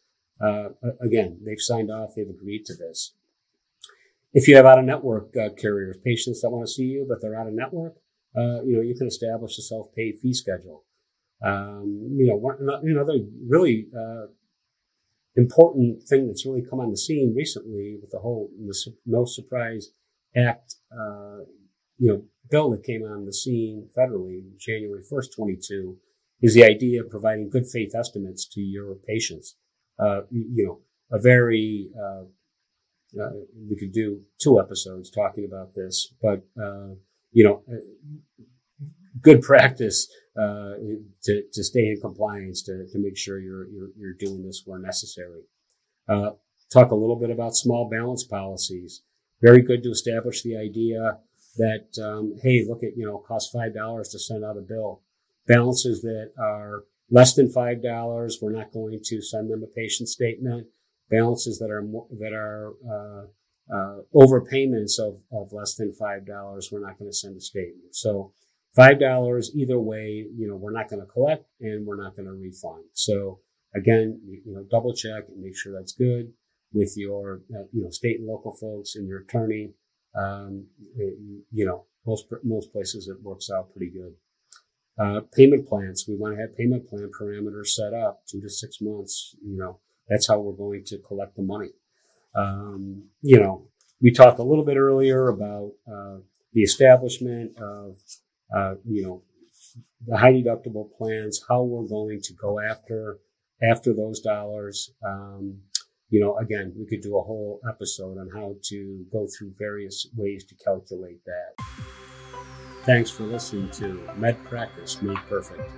Uh, 0.41 0.69
again, 1.01 1.39
they've 1.45 1.59
signed 1.59 1.91
off, 1.91 2.15
they've 2.15 2.29
agreed 2.29 2.65
to 2.65 2.73
this. 2.73 3.13
If 4.33 4.47
you 4.47 4.55
have 4.55 4.65
out 4.65 4.79
of 4.79 4.85
network 4.85 5.35
uh, 5.37 5.49
carriers, 5.55 5.97
patients 6.03 6.41
that 6.41 6.49
want 6.49 6.65
to 6.65 6.71
see 6.71 6.85
you, 6.85 7.05
but 7.07 7.21
they're 7.21 7.39
out 7.39 7.47
of 7.47 7.53
network, 7.53 7.95
uh, 8.35 8.63
you 8.63 8.75
know, 8.75 8.81
you 8.81 8.95
can 8.95 9.07
establish 9.07 9.57
a 9.57 9.61
self 9.61 9.93
pay 9.95 10.11
fee 10.11 10.33
schedule. 10.33 10.85
Um, 11.43 12.15
you 12.17 12.27
know, 12.27 12.35
one, 12.35 12.57
another 12.61 13.19
really 13.47 13.87
uh, 13.95 14.27
important 15.35 16.03
thing 16.03 16.27
that's 16.27 16.45
really 16.45 16.63
come 16.67 16.79
on 16.79 16.89
the 16.89 16.97
scene 16.97 17.33
recently 17.35 17.97
with 18.01 18.11
the 18.11 18.19
whole 18.19 18.49
No 19.05 19.25
Surprise 19.25 19.89
Act, 20.35 20.75
uh, 20.91 21.39
you 21.97 22.07
know, 22.11 22.23
bill 22.49 22.71
that 22.71 22.83
came 22.83 23.03
on 23.03 23.25
the 23.25 23.33
scene 23.33 23.89
federally 23.97 24.41
January 24.57 25.01
1st, 25.11 25.35
22, 25.35 25.97
is 26.41 26.53
the 26.53 26.63
idea 26.63 27.03
of 27.03 27.09
providing 27.09 27.49
good 27.49 27.67
faith 27.67 27.93
estimates 27.95 28.47
to 28.47 28.61
your 28.61 28.95
patients. 29.07 29.55
Uh, 29.99 30.21
you 30.31 30.65
know, 30.65 30.79
a 31.11 31.21
very, 31.21 31.89
uh, 33.19 33.23
uh, 33.23 33.31
we 33.69 33.75
could 33.75 33.91
do 33.91 34.21
two 34.41 34.59
episodes 34.59 35.09
talking 35.09 35.45
about 35.45 35.73
this, 35.75 36.13
but, 36.21 36.43
uh, 36.61 36.89
you 37.31 37.43
know, 37.43 37.63
good 39.21 39.41
practice 39.41 40.07
uh, 40.37 40.73
to, 41.23 41.43
to 41.51 41.63
stay 41.63 41.87
in 41.87 41.99
compliance, 42.01 42.63
to, 42.63 42.85
to 42.91 42.99
make 42.99 43.17
sure 43.17 43.39
you're, 43.39 43.67
you're, 43.69 43.89
you're 43.97 44.13
doing 44.13 44.43
this 44.43 44.63
where 44.65 44.79
necessary. 44.79 45.41
Uh, 46.07 46.31
talk 46.71 46.91
a 46.91 46.95
little 46.95 47.15
bit 47.15 47.29
about 47.29 47.55
small 47.55 47.89
balance 47.89 48.23
policies. 48.23 49.01
Very 49.41 49.61
good 49.61 49.83
to 49.83 49.89
establish 49.89 50.41
the 50.41 50.57
idea 50.57 51.19
that, 51.57 51.87
um, 52.03 52.33
hey, 52.41 52.65
look 52.67 52.83
at, 52.83 52.97
you 52.97 53.05
know, 53.05 53.19
cost 53.19 53.53
$5 53.53 54.11
to 54.11 54.19
send 54.19 54.43
out 54.43 54.57
a 54.57 54.61
bill. 54.61 55.01
Balances 55.47 56.01
that 56.01 56.31
are 56.39 56.83
less 57.11 57.35
than 57.35 57.47
$5, 57.47 58.33
we're 58.41 58.51
not 58.51 58.71
going 58.71 58.99
to 59.03 59.21
send 59.21 59.51
them 59.51 59.63
a 59.63 59.67
patient 59.67 60.09
statement. 60.09 60.67
Balances 61.15 61.59
that 61.59 61.69
are, 61.69 61.85
that 62.19 62.33
are, 62.33 62.73
uh, 62.89 63.25
uh, 63.73 63.97
overpayments 64.13 64.99
of, 64.99 65.21
of 65.31 65.53
less 65.53 65.75
than 65.75 65.93
$5, 65.93 66.71
we're 66.71 66.85
not 66.85 66.99
going 66.99 67.09
to 67.09 67.15
send 67.15 67.37
a 67.37 67.41
statement. 67.41 67.95
So 67.95 68.33
five 68.75 68.99
dollars 68.99 69.51
either 69.55 69.79
way 69.79 70.25
you 70.35 70.47
know 70.47 70.55
we're 70.55 70.71
not 70.71 70.89
going 70.89 70.99
to 70.99 71.05
collect 71.05 71.45
and 71.61 71.85
we're 71.85 72.01
not 72.01 72.15
going 72.15 72.25
to 72.25 72.33
refund. 72.33 72.83
So 72.93 73.39
again 73.75 74.19
you 74.25 74.53
know 74.53 74.65
double 74.69 74.93
check 74.93 75.25
and 75.29 75.41
make 75.41 75.57
sure 75.57 75.73
that's 75.73 75.93
good 75.93 76.31
with 76.73 76.93
your 76.97 77.41
uh, 77.55 77.63
you 77.71 77.83
know 77.83 77.89
state 77.89 78.19
and 78.19 78.27
local 78.27 78.51
folks 78.51 78.95
and 78.95 79.07
your 79.07 79.21
attorney. 79.21 79.71
Um, 80.15 80.67
you 81.51 81.65
know 81.65 81.85
most 82.05 82.25
most 82.43 82.71
places 82.71 83.07
it 83.07 83.21
works 83.21 83.49
out 83.49 83.71
pretty 83.73 83.91
good. 83.91 84.13
Uh, 84.99 85.21
payment 85.35 85.67
plans. 85.67 86.05
We 86.07 86.15
want 86.15 86.35
to 86.35 86.41
have 86.41 86.55
payment 86.55 86.87
plan 86.87 87.09
parameters 87.19 87.69
set 87.69 87.93
up 87.93 88.21
two 88.27 88.41
to 88.41 88.49
six 88.49 88.77
months 88.81 89.35
you 89.43 89.57
know 89.57 89.79
that's 90.09 90.27
how 90.27 90.39
we're 90.39 90.53
going 90.53 90.83
to 90.83 90.97
collect 90.99 91.35
the 91.35 91.43
money 91.43 91.71
um, 92.35 93.03
you 93.21 93.39
know 93.39 93.67
we 94.01 94.11
talked 94.11 94.39
a 94.39 94.43
little 94.43 94.65
bit 94.65 94.77
earlier 94.77 95.29
about 95.29 95.71
uh, 95.87 96.17
the 96.53 96.61
establishment 96.61 97.57
of 97.57 97.95
uh, 98.53 98.75
you 98.85 99.03
know, 99.03 99.23
the 100.05 100.17
high 100.17 100.33
deductible 100.33 100.89
plans, 100.97 101.43
how 101.49 101.63
we're 101.63 101.87
going 101.87 102.21
to 102.21 102.33
go 102.33 102.59
after 102.59 103.19
after 103.71 103.93
those 103.93 104.19
dollars. 104.19 104.91
Um, 105.05 105.59
you 106.09 106.19
know, 106.19 106.37
again, 106.37 106.73
we 106.77 106.85
could 106.85 107.01
do 107.01 107.17
a 107.17 107.23
whole 107.23 107.59
episode 107.67 108.17
on 108.19 108.29
how 108.33 108.55
to 108.65 109.05
go 109.11 109.27
through 109.27 109.53
various 109.57 110.07
ways 110.15 110.45
to 110.45 110.55
calculate 110.63 111.21
that. 111.25 111.65
Thanks 112.83 113.09
for 113.09 113.23
listening 113.23 113.69
to 113.71 114.07
Med 114.17 114.43
Practice 114.43 115.01
Made 115.01 115.17
Perfect. 115.29 115.71